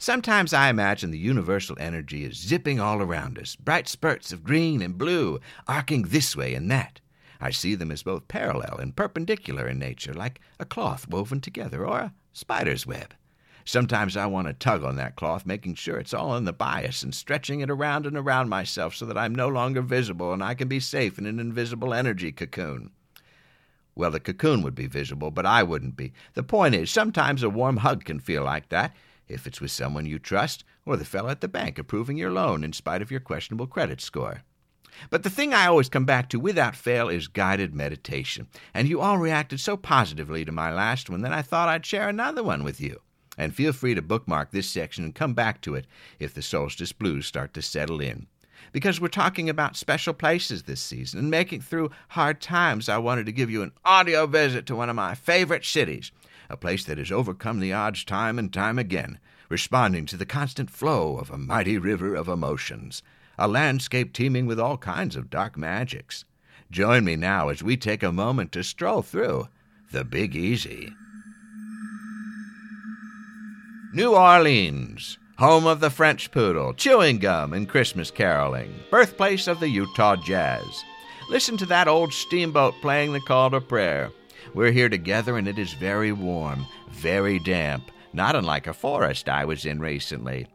Sometimes 0.04 0.52
I 0.52 0.70
imagine 0.70 1.12
the 1.12 1.18
universal 1.18 1.78
energy 1.80 2.26
is 2.26 2.36
zipping 2.36 2.78
all 2.78 3.02
around 3.02 3.40
us, 3.40 3.56
bright 3.56 3.88
spurts 3.88 4.34
of 4.34 4.44
green 4.44 4.82
and 4.82 4.98
blue, 4.98 5.40
arcing 5.66 6.02
this 6.04 6.36
way 6.36 6.56
and 6.56 6.70
that. 6.72 7.00
I 7.44 7.50
see 7.50 7.76
them 7.76 7.92
as 7.92 8.04
both 8.04 8.30
parallel 8.30 8.78
and 8.78 8.96
perpendicular 8.96 9.68
in 9.68 9.78
nature, 9.78 10.14
like 10.14 10.40
a 10.62 10.66
cloth 10.66 11.10
woven 11.10 11.42
together 11.42 11.86
or 11.86 12.00
a 12.00 12.14
spider's 12.32 12.88
web. 12.88 13.14
Sometimes 13.66 14.16
I 14.16 14.28
want 14.28 14.48
to 14.48 14.54
tug 14.54 14.82
on 14.82 14.96
that 14.96 15.18
cloth, 15.18 15.46
making 15.46 15.76
sure 15.76 15.98
it's 15.98 16.14
all 16.14 16.38
in 16.38 16.46
the 16.46 16.54
bias 16.54 17.04
and 17.04 17.14
stretching 17.14 17.60
it 17.60 17.70
around 17.70 18.06
and 18.06 18.16
around 18.16 18.48
myself 18.48 18.96
so 18.96 19.06
that 19.08 19.18
I'm 19.18 19.36
no 19.36 19.50
longer 19.50 19.82
visible 19.82 20.32
and 20.32 20.42
I 20.42 20.54
can 20.54 20.70
be 20.70 20.80
safe 20.80 21.20
in 21.20 21.26
an 21.26 21.38
invisible 21.38 21.94
energy 21.94 22.32
cocoon. 22.32 22.92
Well, 23.94 24.12
the 24.12 24.22
cocoon 24.22 24.62
would 24.62 24.76
be 24.76 24.88
visible, 24.88 25.30
but 25.30 25.46
I 25.46 25.64
wouldn't 25.64 25.98
be. 25.98 26.14
The 26.36 26.44
point 26.44 26.76
is, 26.76 26.90
sometimes 26.90 27.44
a 27.44 27.50
warm 27.50 27.76
hug 27.76 28.06
can 28.06 28.22
feel 28.22 28.46
like 28.46 28.70
that, 28.70 28.96
if 29.28 29.46
it's 29.46 29.60
with 29.60 29.72
someone 29.72 30.06
you 30.06 30.18
trust, 30.18 30.64
or 30.86 30.96
the 30.96 31.04
fellow 31.04 31.28
at 31.28 31.42
the 31.42 31.50
bank 31.50 31.78
approving 31.78 32.16
your 32.16 32.32
loan 32.32 32.64
in 32.64 32.72
spite 32.72 33.02
of 33.02 33.12
your 33.12 33.20
questionable 33.20 33.68
credit 33.68 34.00
score. 34.00 34.44
But 35.10 35.24
the 35.24 35.30
thing 35.30 35.54
I 35.54 35.66
always 35.66 35.90
come 35.90 36.06
back 36.06 36.30
to 36.30 36.40
without 36.40 36.76
fail 36.76 37.10
is 37.10 37.28
guided 37.28 37.74
meditation. 37.74 38.48
And 38.74 38.88
you 38.88 39.02
all 39.02 39.18
reacted 39.18 39.60
so 39.60 39.78
positively 39.78 40.46
to 40.46 40.52
my 40.52 40.72
last 40.72 41.10
one 41.10 41.22
that 41.22 41.34
I 41.34 41.42
thought 41.42 41.70
I'd 41.70 41.86
share 41.86 42.10
another 42.10 42.44
one 42.44 42.64
with 42.64 42.80
you. 42.80 43.02
And 43.38 43.56
feel 43.56 43.74
free 43.74 43.96
to 43.96 44.02
bookmark 44.02 44.52
this 44.52 44.70
section 44.70 45.04
and 45.04 45.16
come 45.16 45.34
back 45.34 45.62
to 45.62 45.76
it 45.76 45.88
if 46.20 46.34
the 46.34 46.42
solstice 46.42 46.92
blues 46.92 47.26
start 47.26 47.54
to 47.56 47.62
settle 47.62 48.00
in. 48.00 48.28
Because 48.72 49.02
we're 49.02 49.08
talking 49.08 49.50
about 49.50 49.76
special 49.76 50.14
places 50.14 50.64
this 50.64 50.82
season, 50.82 51.20
and 51.20 51.30
making 51.30 51.62
through 51.62 51.92
hard 52.10 52.42
times, 52.42 52.88
I 52.88 52.98
wanted 52.98 53.26
to 53.26 53.32
give 53.32 53.50
you 53.50 53.62
an 53.62 53.74
audio 53.84 54.26
visit 54.26 54.66
to 54.68 54.76
one 54.76 54.90
of 54.90 54.96
my 54.96 55.16
favorite 55.16 55.66
cities, 55.66 56.12
a 56.50 56.58
place 56.58 56.84
that 56.86 56.98
has 56.98 57.12
overcome 57.12 57.60
the 57.60 57.74
odds 57.74 58.04
time 58.04 58.40
and 58.40 58.54
time 58.54 58.80
again, 58.80 59.20
responding 59.50 60.06
to 60.08 60.18
the 60.18 60.26
constant 60.26 60.70
flow 60.70 61.18
of 61.18 61.30
a 61.30 61.38
mighty 61.38 61.78
river 61.78 62.16
of 62.16 62.28
emotions, 62.28 63.04
a 63.38 63.48
landscape 63.48 64.14
teeming 64.14 64.46
with 64.46 64.60
all 64.60 64.78
kinds 64.78 65.16
of 65.16 65.30
dark 65.30 65.58
magics. 65.58 66.26
Join 66.72 67.06
me 67.06 67.16
now 67.16 67.50
as 67.50 67.64
we 67.64 67.78
take 67.78 68.04
a 68.04 68.12
moment 68.12 68.52
to 68.54 68.64
stroll 68.64 69.02
through 69.02 69.48
the 69.92 70.04
Big 70.04 70.36
Easy. 70.36 70.94
New 73.94 74.16
Orleans, 74.16 75.20
home 75.38 75.68
of 75.68 75.80
the 75.80 75.92
French 75.92 76.32
poodle, 76.32 76.74
chewing 76.74 77.20
gum, 77.20 77.54
and 77.54 77.70
Christmas 77.70 78.10
caroling, 78.10 78.74
birthplace 78.90 79.48
of 79.48 79.60
the 79.60 79.70
Utah 79.70 80.16
Jazz. 80.16 80.84
Listen 81.30 81.58
to 81.58 81.66
that 81.68 81.88
old 81.88 82.12
steamboat 82.12 82.74
playing 82.82 83.14
the 83.14 83.20
call 83.20 83.52
to 83.52 83.62
prayer. 83.62 84.10
We're 84.54 84.72
here 84.72 84.90
together, 84.90 85.38
and 85.38 85.48
it 85.48 85.60
is 85.60 85.74
very 85.74 86.12
warm, 86.12 86.66
very 86.90 87.40
damp, 87.40 87.92
not 88.14 88.36
unlike 88.36 88.68
a 88.68 88.74
forest 88.74 89.30
I 89.30 89.46
was 89.46 89.66
in 89.66 89.80
recently. 89.80 90.48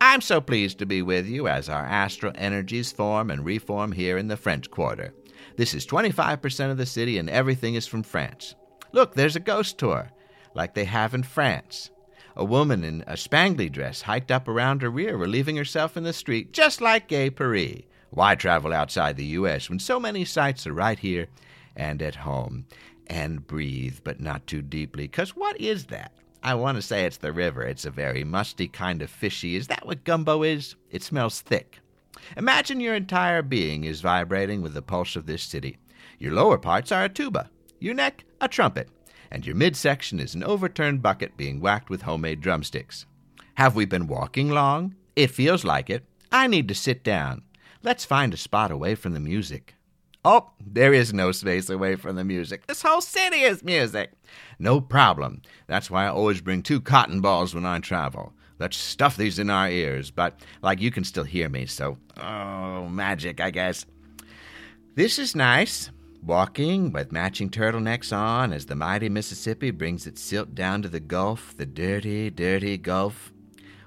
I'm 0.00 0.20
so 0.20 0.40
pleased 0.40 0.78
to 0.78 0.86
be 0.86 1.02
with 1.02 1.26
you 1.26 1.48
as 1.48 1.68
our 1.68 1.84
astral 1.84 2.32
energies 2.34 2.92
form 2.92 3.30
and 3.30 3.44
reform 3.44 3.92
here 3.92 4.18
in 4.18 4.28
the 4.28 4.36
French 4.36 4.70
Quarter. 4.70 5.14
This 5.56 5.74
is 5.74 5.86
25% 5.86 6.70
of 6.70 6.76
the 6.76 6.86
city, 6.86 7.18
and 7.18 7.30
everything 7.30 7.74
is 7.74 7.86
from 7.86 8.02
France. 8.02 8.54
Look, 8.92 9.14
there's 9.14 9.36
a 9.36 9.40
ghost 9.40 9.78
tour, 9.78 10.10
like 10.54 10.74
they 10.74 10.84
have 10.84 11.14
in 11.14 11.22
France. 11.22 11.90
A 12.36 12.44
woman 12.44 12.82
in 12.84 13.02
a 13.06 13.14
spangly 13.14 13.70
dress 13.70 14.02
hiked 14.02 14.30
up 14.30 14.48
around 14.48 14.82
her 14.82 14.90
rear, 14.90 15.16
relieving 15.16 15.56
herself 15.56 15.96
in 15.96 16.02
the 16.02 16.12
street, 16.12 16.52
just 16.52 16.80
like 16.80 17.08
Gay 17.08 17.30
Paris. 17.30 17.82
Why 18.10 18.34
travel 18.34 18.72
outside 18.72 19.16
the 19.16 19.24
U.S. 19.38 19.68
when 19.68 19.78
so 19.78 19.98
many 19.98 20.24
sights 20.24 20.66
are 20.66 20.72
right 20.72 20.98
here 20.98 21.28
and 21.76 22.02
at 22.02 22.16
home? 22.16 22.66
and 23.06 23.46
breathe, 23.46 23.98
but 24.04 24.20
not 24.20 24.46
too 24.46 24.62
deeply. 24.62 25.04
Because 25.04 25.36
what 25.36 25.60
is 25.60 25.86
that? 25.86 26.12
I 26.44 26.54
want 26.54 26.76
to 26.76 26.82
say 26.82 27.06
it's 27.06 27.16
the 27.16 27.32
river. 27.32 27.62
It's 27.62 27.86
a 27.86 27.90
very 27.90 28.22
musty 28.22 28.68
kind 28.68 29.00
of 29.00 29.08
fishy. 29.08 29.56
Is 29.56 29.68
that 29.68 29.86
what 29.86 30.04
gumbo 30.04 30.42
is? 30.42 30.76
It 30.90 31.02
smells 31.02 31.40
thick. 31.40 31.80
Imagine 32.36 32.80
your 32.80 32.94
entire 32.94 33.40
being 33.40 33.84
is 33.84 34.02
vibrating 34.02 34.60
with 34.60 34.74
the 34.74 34.82
pulse 34.82 35.16
of 35.16 35.24
this 35.24 35.42
city. 35.42 35.78
Your 36.18 36.34
lower 36.34 36.58
parts 36.58 36.92
are 36.92 37.04
a 37.04 37.08
tuba, 37.08 37.48
your 37.80 37.94
neck, 37.94 38.24
a 38.42 38.48
trumpet, 38.48 38.90
and 39.30 39.46
your 39.46 39.56
midsection 39.56 40.20
is 40.20 40.34
an 40.34 40.44
overturned 40.44 41.00
bucket 41.00 41.34
being 41.38 41.60
whacked 41.60 41.88
with 41.88 42.02
homemade 42.02 42.42
drumsticks. 42.42 43.06
Have 43.54 43.74
we 43.74 43.86
been 43.86 44.06
walking 44.06 44.50
long? 44.50 44.96
It 45.16 45.30
feels 45.30 45.64
like 45.64 45.88
it. 45.88 46.04
I 46.30 46.46
need 46.46 46.68
to 46.68 46.74
sit 46.74 47.02
down. 47.02 47.42
Let's 47.82 48.04
find 48.04 48.34
a 48.34 48.36
spot 48.36 48.70
away 48.70 48.96
from 48.96 49.14
the 49.14 49.20
music. 49.20 49.76
Oh, 50.26 50.52
there 50.58 50.94
is 50.94 51.12
no 51.12 51.32
space 51.32 51.68
away 51.68 51.96
from 51.96 52.16
the 52.16 52.24
music. 52.24 52.66
This 52.66 52.80
whole 52.80 53.02
city 53.02 53.42
is 53.42 53.62
music. 53.62 54.12
No 54.58 54.80
problem. 54.80 55.42
That's 55.66 55.90
why 55.90 56.06
I 56.06 56.08
always 56.08 56.40
bring 56.40 56.62
two 56.62 56.80
cotton 56.80 57.20
balls 57.20 57.54
when 57.54 57.66
I 57.66 57.78
travel. 57.80 58.32
Let's 58.58 58.78
stuff 58.78 59.18
these 59.18 59.38
in 59.38 59.50
our 59.50 59.68
ears, 59.68 60.10
but 60.10 60.40
like 60.62 60.80
you 60.80 60.90
can 60.90 61.04
still 61.04 61.24
hear 61.24 61.50
me, 61.50 61.66
so 61.66 61.98
oh, 62.16 62.88
magic, 62.88 63.40
I 63.40 63.50
guess. 63.50 63.84
This 64.94 65.18
is 65.18 65.34
nice. 65.34 65.90
Walking 66.22 66.90
with 66.90 67.12
matching 67.12 67.50
turtlenecks 67.50 68.16
on 68.16 68.54
as 68.54 68.64
the 68.64 68.74
mighty 68.74 69.10
Mississippi 69.10 69.70
brings 69.70 70.06
its 70.06 70.22
silt 70.22 70.54
down 70.54 70.80
to 70.80 70.88
the 70.88 71.00
Gulf, 71.00 71.54
the 71.58 71.66
dirty, 71.66 72.30
dirty 72.30 72.78
Gulf. 72.78 73.30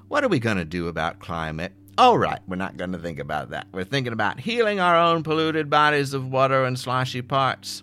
What 0.08 0.24
are 0.24 0.28
we 0.28 0.38
going 0.38 0.58
to 0.58 0.66
do 0.66 0.88
about 0.88 1.18
climate? 1.18 1.74
All 2.00 2.20
right, 2.20 2.40
we're 2.48 2.58
not 2.58 2.78
going 2.78 2.92
to 2.92 3.00
think 3.00 3.18
about 3.18 3.50
that. 3.50 3.66
We're 3.72 3.84
thinking 3.84 4.14
about 4.14 4.40
healing 4.40 4.80
our 4.80 4.96
own 4.96 5.24
polluted 5.24 5.68
bodies 5.68 6.14
of 6.14 6.32
water 6.32 6.64
and 6.64 6.78
sloshy 6.78 7.24
parts. 7.24 7.82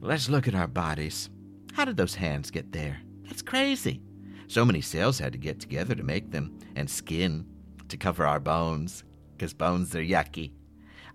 Let's 0.00 0.28
look 0.28 0.46
at 0.46 0.54
our 0.54 0.68
bodies. 0.68 1.30
How 1.72 1.84
did 1.84 1.96
those 1.96 2.14
hands 2.14 2.52
get 2.52 2.70
there? 2.70 3.00
That's 3.24 3.42
crazy. 3.42 4.00
So 4.46 4.64
many 4.64 4.80
cells 4.80 5.18
had 5.18 5.32
to 5.32 5.38
get 5.40 5.58
together 5.58 5.96
to 5.96 6.04
make 6.04 6.30
them, 6.30 6.60
and 6.76 6.88
skin 6.88 7.44
to 7.88 7.96
cover 7.96 8.24
our 8.24 8.38
bones, 8.38 9.02
because 9.36 9.52
bones 9.52 9.96
are 9.96 10.00
yucky. 10.00 10.52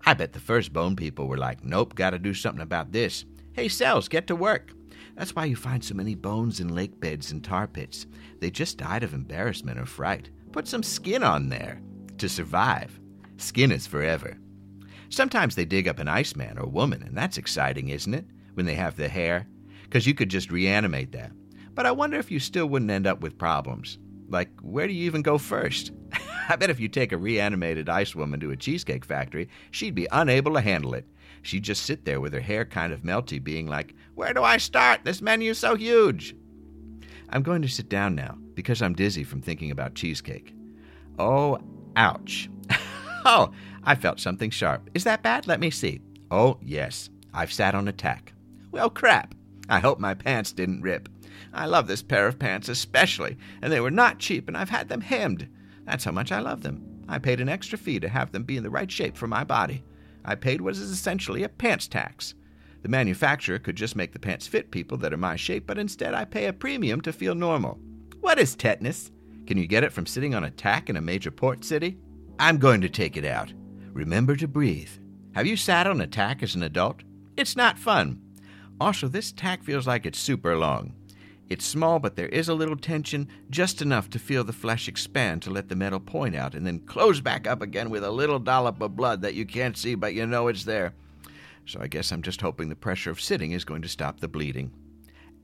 I 0.04 0.12
bet 0.12 0.34
the 0.34 0.38
first 0.38 0.74
bone 0.74 0.94
people 0.94 1.28
were 1.28 1.38
like, 1.38 1.64
nope, 1.64 1.94
gotta 1.94 2.18
do 2.18 2.34
something 2.34 2.60
about 2.60 2.92
this. 2.92 3.24
Hey, 3.54 3.68
cells, 3.68 4.08
get 4.08 4.26
to 4.26 4.36
work. 4.36 4.72
That's 5.16 5.34
why 5.34 5.46
you 5.46 5.56
find 5.56 5.82
so 5.82 5.94
many 5.94 6.14
bones 6.14 6.60
in 6.60 6.74
lake 6.74 7.00
beds 7.00 7.32
and 7.32 7.42
tar 7.42 7.66
pits. 7.66 8.06
They 8.40 8.50
just 8.50 8.76
died 8.76 9.04
of 9.04 9.14
embarrassment 9.14 9.78
or 9.78 9.86
fright. 9.86 10.28
Put 10.52 10.68
some 10.68 10.82
skin 10.82 11.22
on 11.22 11.48
there 11.48 11.80
to 12.22 12.28
survive. 12.28 13.00
Skin 13.36 13.72
is 13.72 13.88
forever. 13.88 14.38
Sometimes 15.08 15.56
they 15.56 15.64
dig 15.64 15.88
up 15.88 15.98
an 15.98 16.06
Iceman 16.06 16.56
or 16.56 16.68
woman, 16.68 17.02
and 17.02 17.16
that's 17.16 17.36
exciting, 17.36 17.88
isn't 17.88 18.14
it? 18.14 18.24
When 18.54 18.64
they 18.64 18.76
have 18.76 18.94
the 18.94 19.08
hair? 19.08 19.48
Because 19.82 20.06
you 20.06 20.14
could 20.14 20.28
just 20.28 20.52
reanimate 20.52 21.10
that. 21.12 21.32
But 21.74 21.84
I 21.84 21.90
wonder 21.90 22.18
if 22.18 22.30
you 22.30 22.38
still 22.38 22.66
wouldn't 22.66 22.92
end 22.92 23.08
up 23.08 23.22
with 23.22 23.36
problems. 23.36 23.98
Like, 24.28 24.50
where 24.60 24.86
do 24.86 24.92
you 24.92 25.04
even 25.04 25.22
go 25.22 25.36
first? 25.36 25.90
I 26.48 26.54
bet 26.54 26.70
if 26.70 26.78
you 26.78 26.88
take 26.88 27.10
a 27.10 27.18
reanimated 27.18 27.88
ice 27.88 28.14
woman 28.14 28.38
to 28.38 28.52
a 28.52 28.56
cheesecake 28.56 29.04
factory, 29.04 29.48
she'd 29.72 29.96
be 29.96 30.06
unable 30.12 30.54
to 30.54 30.60
handle 30.60 30.94
it. 30.94 31.08
She'd 31.42 31.64
just 31.64 31.82
sit 31.82 32.04
there 32.04 32.20
with 32.20 32.32
her 32.34 32.40
hair 32.40 32.64
kind 32.64 32.92
of 32.92 33.02
melty, 33.02 33.42
being 33.42 33.66
like, 33.66 33.96
Where 34.14 34.32
do 34.32 34.44
I 34.44 34.58
start? 34.58 35.00
This 35.02 35.20
menu's 35.20 35.58
so 35.58 35.74
huge. 35.74 36.36
I'm 37.30 37.42
going 37.42 37.62
to 37.62 37.68
sit 37.68 37.88
down 37.88 38.14
now 38.14 38.38
because 38.54 38.80
I'm 38.80 38.94
dizzy 38.94 39.24
from 39.24 39.42
thinking 39.42 39.72
about 39.72 39.96
cheesecake. 39.96 40.54
Oh, 41.18 41.58
Ouch. 41.96 42.48
oh, 43.24 43.52
I 43.84 43.94
felt 43.94 44.20
something 44.20 44.50
sharp. 44.50 44.90
Is 44.94 45.04
that 45.04 45.22
bad? 45.22 45.46
Let 45.46 45.60
me 45.60 45.70
see. 45.70 46.00
Oh, 46.30 46.58
yes. 46.62 47.10
I've 47.34 47.52
sat 47.52 47.74
on 47.74 47.88
a 47.88 47.92
tack. 47.92 48.32
Well, 48.70 48.90
crap. 48.90 49.34
I 49.68 49.80
hope 49.80 49.98
my 49.98 50.14
pants 50.14 50.52
didn't 50.52 50.82
rip. 50.82 51.08
I 51.52 51.66
love 51.66 51.86
this 51.86 52.02
pair 52.02 52.26
of 52.26 52.38
pants 52.38 52.68
especially, 52.68 53.36
and 53.60 53.72
they 53.72 53.80
were 53.80 53.90
not 53.90 54.18
cheap, 54.18 54.48
and 54.48 54.56
I've 54.56 54.70
had 54.70 54.88
them 54.88 55.00
hemmed. 55.00 55.48
That's 55.84 56.04
how 56.04 56.12
much 56.12 56.32
I 56.32 56.40
love 56.40 56.62
them. 56.62 57.04
I 57.08 57.18
paid 57.18 57.40
an 57.40 57.48
extra 57.48 57.76
fee 57.76 58.00
to 58.00 58.08
have 58.08 58.32
them 58.32 58.44
be 58.44 58.56
in 58.56 58.62
the 58.62 58.70
right 58.70 58.90
shape 58.90 59.16
for 59.16 59.26
my 59.26 59.44
body. 59.44 59.84
I 60.24 60.34
paid 60.34 60.60
what 60.60 60.72
is 60.72 60.80
essentially 60.80 61.42
a 61.42 61.48
pants 61.48 61.88
tax. 61.88 62.34
The 62.82 62.88
manufacturer 62.88 63.58
could 63.58 63.76
just 63.76 63.96
make 63.96 64.12
the 64.12 64.18
pants 64.18 64.46
fit 64.46 64.70
people 64.70 64.96
that 64.98 65.12
are 65.12 65.18
my 65.18 65.36
shape, 65.36 65.66
but 65.66 65.78
instead 65.78 66.14
I 66.14 66.24
pay 66.24 66.46
a 66.46 66.52
premium 66.52 67.00
to 67.02 67.12
feel 67.12 67.34
normal. 67.34 67.78
What 68.20 68.38
is 68.38 68.54
tetanus? 68.54 69.10
Can 69.46 69.58
you 69.58 69.66
get 69.66 69.84
it 69.84 69.92
from 69.92 70.06
sitting 70.06 70.34
on 70.34 70.44
a 70.44 70.50
tack 70.50 70.88
in 70.88 70.96
a 70.96 71.00
major 71.00 71.30
port 71.30 71.64
city? 71.64 71.98
I'm 72.38 72.58
going 72.58 72.80
to 72.80 72.88
take 72.88 73.16
it 73.16 73.24
out. 73.24 73.52
Remember 73.92 74.36
to 74.36 74.48
breathe. 74.48 74.90
Have 75.34 75.46
you 75.46 75.56
sat 75.56 75.86
on 75.86 76.00
a 76.00 76.06
tack 76.06 76.42
as 76.42 76.54
an 76.54 76.62
adult? 76.62 77.02
It's 77.36 77.56
not 77.56 77.78
fun. 77.78 78.20
Also, 78.80 79.08
this 79.08 79.32
tack 79.32 79.62
feels 79.62 79.86
like 79.86 80.06
it's 80.06 80.18
super 80.18 80.56
long. 80.56 80.94
It's 81.48 81.66
small, 81.66 81.98
but 81.98 82.16
there 82.16 82.28
is 82.28 82.48
a 82.48 82.54
little 82.54 82.76
tension, 82.76 83.28
just 83.50 83.82
enough 83.82 84.08
to 84.10 84.18
feel 84.18 84.42
the 84.42 84.52
flesh 84.52 84.88
expand 84.88 85.42
to 85.42 85.50
let 85.50 85.68
the 85.68 85.76
metal 85.76 86.00
point 86.00 86.34
out, 86.34 86.54
and 86.54 86.66
then 86.66 86.78
close 86.80 87.20
back 87.20 87.46
up 87.46 87.60
again 87.60 87.90
with 87.90 88.04
a 88.04 88.10
little 88.10 88.38
dollop 88.38 88.80
of 88.80 88.96
blood 88.96 89.20
that 89.22 89.34
you 89.34 89.44
can't 89.44 89.76
see, 89.76 89.94
but 89.94 90.14
you 90.14 90.26
know 90.26 90.48
it's 90.48 90.64
there. 90.64 90.94
so 91.66 91.80
I 91.80 91.88
guess 91.88 92.10
I'm 92.10 92.22
just 92.22 92.40
hoping 92.40 92.68
the 92.68 92.74
pressure 92.74 93.10
of 93.10 93.20
sitting 93.20 93.52
is 93.52 93.64
going 93.64 93.82
to 93.82 93.88
stop 93.88 94.20
the 94.20 94.28
bleeding. 94.28 94.72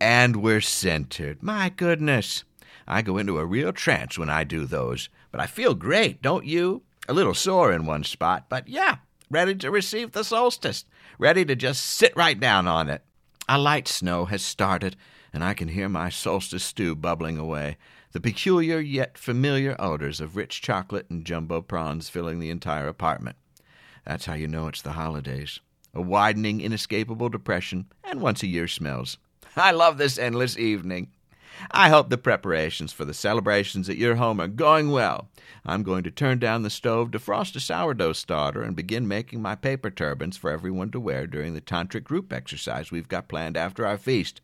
And 0.01 0.37
we're 0.37 0.63
centered. 0.63 1.43
My 1.43 1.69
goodness. 1.69 2.45
I 2.91 3.03
go 3.03 3.19
into 3.19 3.39
a 3.39 3.45
real 3.45 3.73
trance 3.75 4.19
when 4.19 4.31
I 4.31 4.45
do 4.45 4.65
those, 4.65 5.11
but 5.31 5.43
I 5.43 5.47
feel 5.47 5.75
great, 5.75 6.23
don't 6.23 6.47
you? 6.47 6.83
A 7.07 7.13
little 7.13 7.35
sore 7.35 7.71
in 7.71 7.85
one 7.85 8.03
spot, 8.03 8.47
but 8.49 8.67
yeah, 8.67 8.97
ready 9.31 9.55
to 9.57 9.71
receive 9.71 10.13
the 10.13 10.25
solstice, 10.25 10.87
ready 11.19 11.45
to 11.45 11.55
just 11.55 11.85
sit 11.85 12.17
right 12.17 12.41
down 12.41 12.67
on 12.67 12.89
it. 12.89 13.03
A 13.47 13.59
light 13.59 13.89
snow 13.89 14.25
has 14.25 14.43
started, 14.43 14.97
and 15.35 15.45
I 15.45 15.53
can 15.53 15.69
hear 15.69 15.89
my 15.91 16.09
solstice 16.09 16.65
stew 16.65 16.97
bubbling 16.97 17.37
away, 17.37 17.77
the 18.13 18.21
peculiar 18.21 18.81
yet 18.81 19.19
familiar 19.19 19.77
odors 19.79 20.19
of 20.19 20.35
rich 20.35 20.63
chocolate 20.63 21.11
and 21.11 21.27
jumbo 21.27 21.61
prawns 21.61 22.09
filling 22.09 22.41
the 22.41 22.51
entire 22.51 22.89
apartment. 22.89 23.37
That's 24.07 24.25
how 24.25 24.33
you 24.33 24.49
know 24.49 24.67
it's 24.67 24.81
the 24.81 24.93
holidays. 24.93 25.61
A 25.93 26.01
widening, 26.01 26.63
inescapable 26.63 27.29
depression, 27.29 27.87
and 28.03 28.23
once 28.23 28.43
a 28.43 28.47
year 28.47 28.67
smells. 28.67 29.19
I 29.57 29.73
love 29.73 29.99
this 29.99 30.19
endless 30.19 30.57
evening. 30.57 31.11
I 31.71 31.89
hope 31.89 32.09
the 32.09 32.19
preparations 32.19 32.93
for 32.93 33.05
the 33.05 33.15
celebrations 33.15 33.89
at 33.89 33.97
your 33.97 34.17
home 34.17 34.41
are 34.41 34.49
going 34.49 34.91
well. 34.91 35.29
I'm 35.65 35.83
going 35.83 36.05
to 36.05 36.11
turn 36.11 36.39
down 36.39 36.63
the 36.63 36.71
stove, 36.71 37.11
defrost 37.11 37.57
a 37.57 37.61
sourdough 37.61 38.15
starter, 38.15 38.63
and 38.63 38.77
begin 38.77 39.09
making 39.09 39.43
my 39.43 39.55
paper 39.55 39.91
turbans 39.91 40.37
for 40.37 40.51
everyone 40.51 40.91
to 40.93 41.01
wear 41.01 41.27
during 41.27 41.55
the 41.55 41.61
tantric 41.61 42.05
group 42.05 42.33
exercise 42.33 42.91
we've 42.91 43.09
got 43.09 43.29
planned 43.29 43.57
after 43.57 43.87
our 43.87 43.99
feast. 43.99 44.41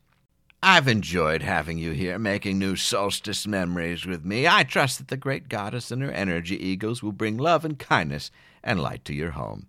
I've 0.63 0.89
enjoyed 0.89 1.43
having 1.43 1.77
you 1.77 1.93
here, 1.93 2.19
making 2.19 2.59
new 2.59 2.75
solstice 2.75 3.47
memories 3.47 4.07
with 4.07 4.25
me. 4.25 4.49
I 4.49 4.63
trust 4.63 4.97
that 4.97 5.09
the 5.09 5.17
great 5.19 5.51
goddess 5.51 5.91
and 5.91 6.01
her 6.01 6.11
energy 6.11 6.57
eagles 6.57 7.03
will 7.03 7.13
bring 7.13 7.37
love 7.37 7.67
and 7.67 7.79
kindness 7.79 8.31
and 8.63 8.81
light 8.81 9.05
to 9.05 9.15
your 9.15 9.33
home. 9.33 9.67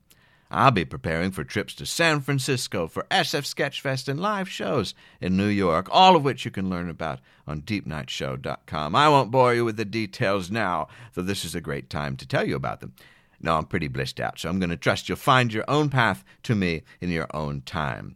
I'll 0.52 0.72
be 0.72 0.86
preparing 0.86 1.32
for 1.32 1.44
trips 1.44 1.74
to 1.76 1.86
San 1.86 2.22
Francisco 2.22 2.88
for 2.88 3.06
SF 3.10 3.46
Sketchfest 3.46 4.08
and 4.08 4.20
live 4.20 4.48
shows 4.48 4.94
in 5.20 5.36
New 5.36 5.48
York, 5.48 5.88
all 5.92 6.16
of 6.16 6.24
which 6.24 6.46
you 6.46 6.52
can 6.52 6.70
learn 6.70 6.90
about 6.90 7.20
on 7.48 7.62
deepnightshow.com. 7.62 8.96
I 8.96 9.10
won't 9.10 9.32
bore 9.32 9.56
you 9.56 9.66
with 9.66 9.78
the 9.78 9.86
details 9.86 10.52
now, 10.52 10.88
though 11.14 11.24
this 11.24 11.46
is 11.46 11.56
a 11.56 11.62
great 11.62 11.90
time 11.90 12.16
to 12.18 12.28
tell 12.28 12.48
you 12.48 12.56
about 12.56 12.80
them. 12.80 12.94
No, 13.42 13.58
I'm 13.58 13.66
pretty 13.66 13.88
blissed 13.88 14.20
out, 14.20 14.40
so 14.40 14.50
I'm 14.50 14.60
going 14.60 14.70
to 14.70 14.78
trust 14.78 15.10
you'll 15.10 15.18
find 15.18 15.52
your 15.52 15.66
own 15.68 15.90
path 15.90 16.24
to 16.44 16.56
me 16.56 16.84
in 17.02 17.10
your 17.10 17.28
own 17.34 17.62
time. 17.62 18.16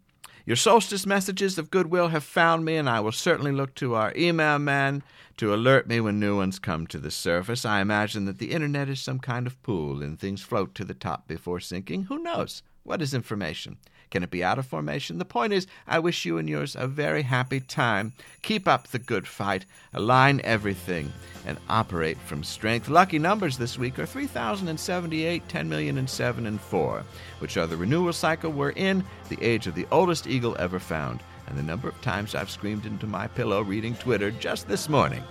Your 0.49 0.55
solstice 0.55 1.05
messages 1.05 1.59
of 1.59 1.69
goodwill 1.69 2.07
have 2.07 2.23
found 2.23 2.65
me, 2.65 2.75
and 2.75 2.89
I 2.89 3.01
will 3.01 3.11
certainly 3.11 3.51
look 3.51 3.75
to 3.75 3.93
our 3.93 4.11
email 4.15 4.57
man 4.57 5.03
to 5.37 5.53
alert 5.53 5.87
me 5.87 5.99
when 5.99 6.19
new 6.19 6.37
ones 6.37 6.57
come 6.57 6.87
to 6.87 6.97
the 6.97 7.11
surface. 7.11 7.65
I 7.65 7.81
imagine 7.81 8.25
that 8.25 8.39
the 8.39 8.49
internet 8.49 8.89
is 8.89 8.99
some 8.99 9.19
kind 9.19 9.45
of 9.45 9.61
pool, 9.61 10.01
and 10.01 10.19
things 10.19 10.41
float 10.41 10.73
to 10.73 10.83
the 10.83 10.95
top 10.95 11.27
before 11.27 11.59
sinking. 11.59 12.05
Who 12.05 12.17
knows? 12.23 12.63
What 12.81 12.99
is 12.99 13.13
information? 13.13 13.77
Can 14.09 14.23
it 14.23 14.31
be 14.31 14.43
out 14.43 14.57
of 14.57 14.65
formation? 14.65 15.19
The 15.19 15.25
point 15.25 15.53
is, 15.53 15.67
I 15.87 15.99
wish 15.99 16.25
you 16.25 16.37
and 16.37 16.49
yours 16.49 16.75
a 16.75 16.87
very 16.87 17.21
happy 17.21 17.59
time. 17.59 18.13
Keep 18.41 18.67
up 18.67 18.87
the 18.87 18.99
good 18.99 19.27
fight, 19.27 19.65
align 19.93 20.41
everything, 20.43 21.13
and 21.45 21.59
operate 21.69 22.17
from 22.17 22.43
strength. 22.43 22.89
Lucky 22.89 23.19
numbers 23.19 23.57
this 23.57 23.77
week 23.77 23.99
are 23.99 24.05
3,078, 24.05 25.47
10 25.47 25.69
million, 25.69 25.97
and 25.97 26.09
7 26.09 26.47
and 26.47 26.59
4, 26.59 27.03
which 27.39 27.57
are 27.57 27.67
the 27.67 27.77
renewal 27.77 28.13
cycle 28.13 28.51
we're 28.51 28.71
in, 28.71 29.03
the 29.29 29.41
age 29.43 29.67
of 29.67 29.75
the 29.75 29.87
oldest 29.91 30.25
eagle 30.25 30.55
ever 30.59 30.79
found, 30.79 31.21
and 31.47 31.57
the 31.57 31.63
number 31.63 31.87
of 31.87 32.01
times 32.01 32.33
I've 32.33 32.49
screamed 32.49 32.85
into 32.85 33.05
my 33.05 33.27
pillow 33.27 33.61
reading 33.61 33.95
Twitter 33.95 34.31
just 34.31 34.67
this 34.67 34.89
morning. 34.89 35.23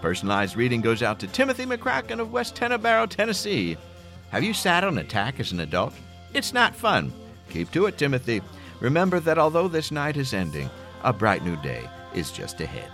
Personalized 0.00 0.56
reading 0.56 0.80
goes 0.80 1.02
out 1.02 1.20
to 1.20 1.26
Timothy 1.28 1.64
McCracken 1.64 2.18
of 2.18 2.32
West 2.32 2.56
Tennebarrow, 2.56 3.08
Tennessee. 3.08 3.76
Have 4.30 4.42
you 4.42 4.54
sat 4.54 4.84
on 4.84 4.98
a 4.98 5.04
tack 5.04 5.38
as 5.38 5.52
an 5.52 5.60
adult? 5.60 5.92
It's 6.34 6.54
not 6.54 6.74
fun. 6.74 7.12
Keep 7.52 7.70
to 7.72 7.84
it, 7.84 7.98
Timothy. 7.98 8.40
Remember 8.80 9.20
that 9.20 9.38
although 9.38 9.68
this 9.68 9.90
night 9.90 10.16
is 10.16 10.32
ending, 10.32 10.70
a 11.04 11.12
bright 11.12 11.44
new 11.44 11.56
day 11.56 11.86
is 12.14 12.32
just 12.32 12.62
ahead. 12.62 12.90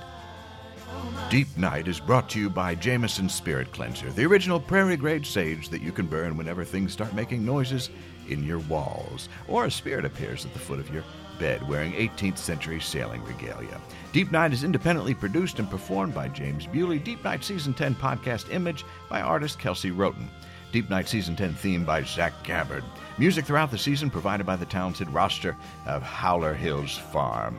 Deep 1.30 1.46
Night 1.56 1.86
is 1.86 2.00
brought 2.00 2.28
to 2.30 2.40
you 2.40 2.50
by 2.50 2.74
Jameson 2.74 3.28
Spirit 3.28 3.70
Cleanser, 3.70 4.10
the 4.10 4.24
original 4.24 4.58
prairie 4.58 4.96
grade 4.96 5.24
sage 5.24 5.68
that 5.68 5.80
you 5.80 5.92
can 5.92 6.06
burn 6.06 6.36
whenever 6.36 6.64
things 6.64 6.92
start 6.92 7.14
making 7.14 7.44
noises 7.44 7.90
in 8.28 8.42
your 8.42 8.58
walls, 8.60 9.28
or 9.46 9.66
a 9.66 9.70
spirit 9.70 10.04
appears 10.04 10.44
at 10.44 10.52
the 10.52 10.58
foot 10.58 10.80
of 10.80 10.92
your 10.92 11.04
bed 11.38 11.66
wearing 11.68 11.92
18th 11.92 12.38
century 12.38 12.80
sailing 12.80 13.22
regalia. 13.22 13.80
Deep 14.12 14.32
Night 14.32 14.52
is 14.52 14.64
independently 14.64 15.14
produced 15.14 15.60
and 15.60 15.70
performed 15.70 16.14
by 16.14 16.26
James 16.26 16.66
Bewley. 16.66 16.98
Deep 16.98 17.22
Night 17.22 17.44
Season 17.44 17.74
10 17.74 17.94
podcast 17.94 18.52
image 18.52 18.84
by 19.08 19.20
artist 19.20 19.60
Kelsey 19.60 19.92
Roten. 19.92 20.28
Deep 20.70 20.90
Night 20.90 21.08
Season 21.08 21.34
10 21.34 21.54
theme 21.54 21.84
by 21.84 22.02
Zach 22.02 22.32
Gabbard. 22.44 22.84
Music 23.16 23.44
throughout 23.46 23.70
the 23.70 23.78
season 23.78 24.10
provided 24.10 24.44
by 24.44 24.56
the 24.56 24.66
talented 24.66 25.08
roster 25.10 25.56
of 25.86 26.02
Howler 26.02 26.52
Hills 26.52 26.96
Farm. 26.96 27.58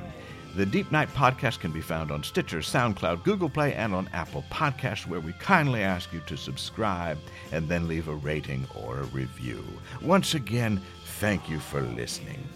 The 0.56 0.66
Deep 0.66 0.92
Night 0.92 1.10
podcast 1.10 1.60
can 1.60 1.72
be 1.72 1.82
found 1.82 2.12
on 2.12 2.24
Stitcher, 2.24 2.60
SoundCloud, 2.60 3.24
Google 3.24 3.50
Play, 3.50 3.74
and 3.74 3.94
on 3.94 4.10
Apple 4.14 4.44
Podcasts, 4.52 5.08
where 5.08 5.20
we 5.20 5.34
kindly 5.34 5.84
ask 5.84 6.12
you 6.14 6.22
to 6.28 6.38
subscribe 6.38 7.18
and 7.52 7.68
then 7.68 7.88
leave 7.88 8.08
a 8.08 8.16
rating 8.16 8.68
or 8.76 9.00
a 9.00 9.04
review. 9.06 9.64
Once 10.02 10.36
again, 10.36 10.82
thank 11.20 11.50
you 11.50 11.60
for 11.60 11.82
listening. 11.82 12.48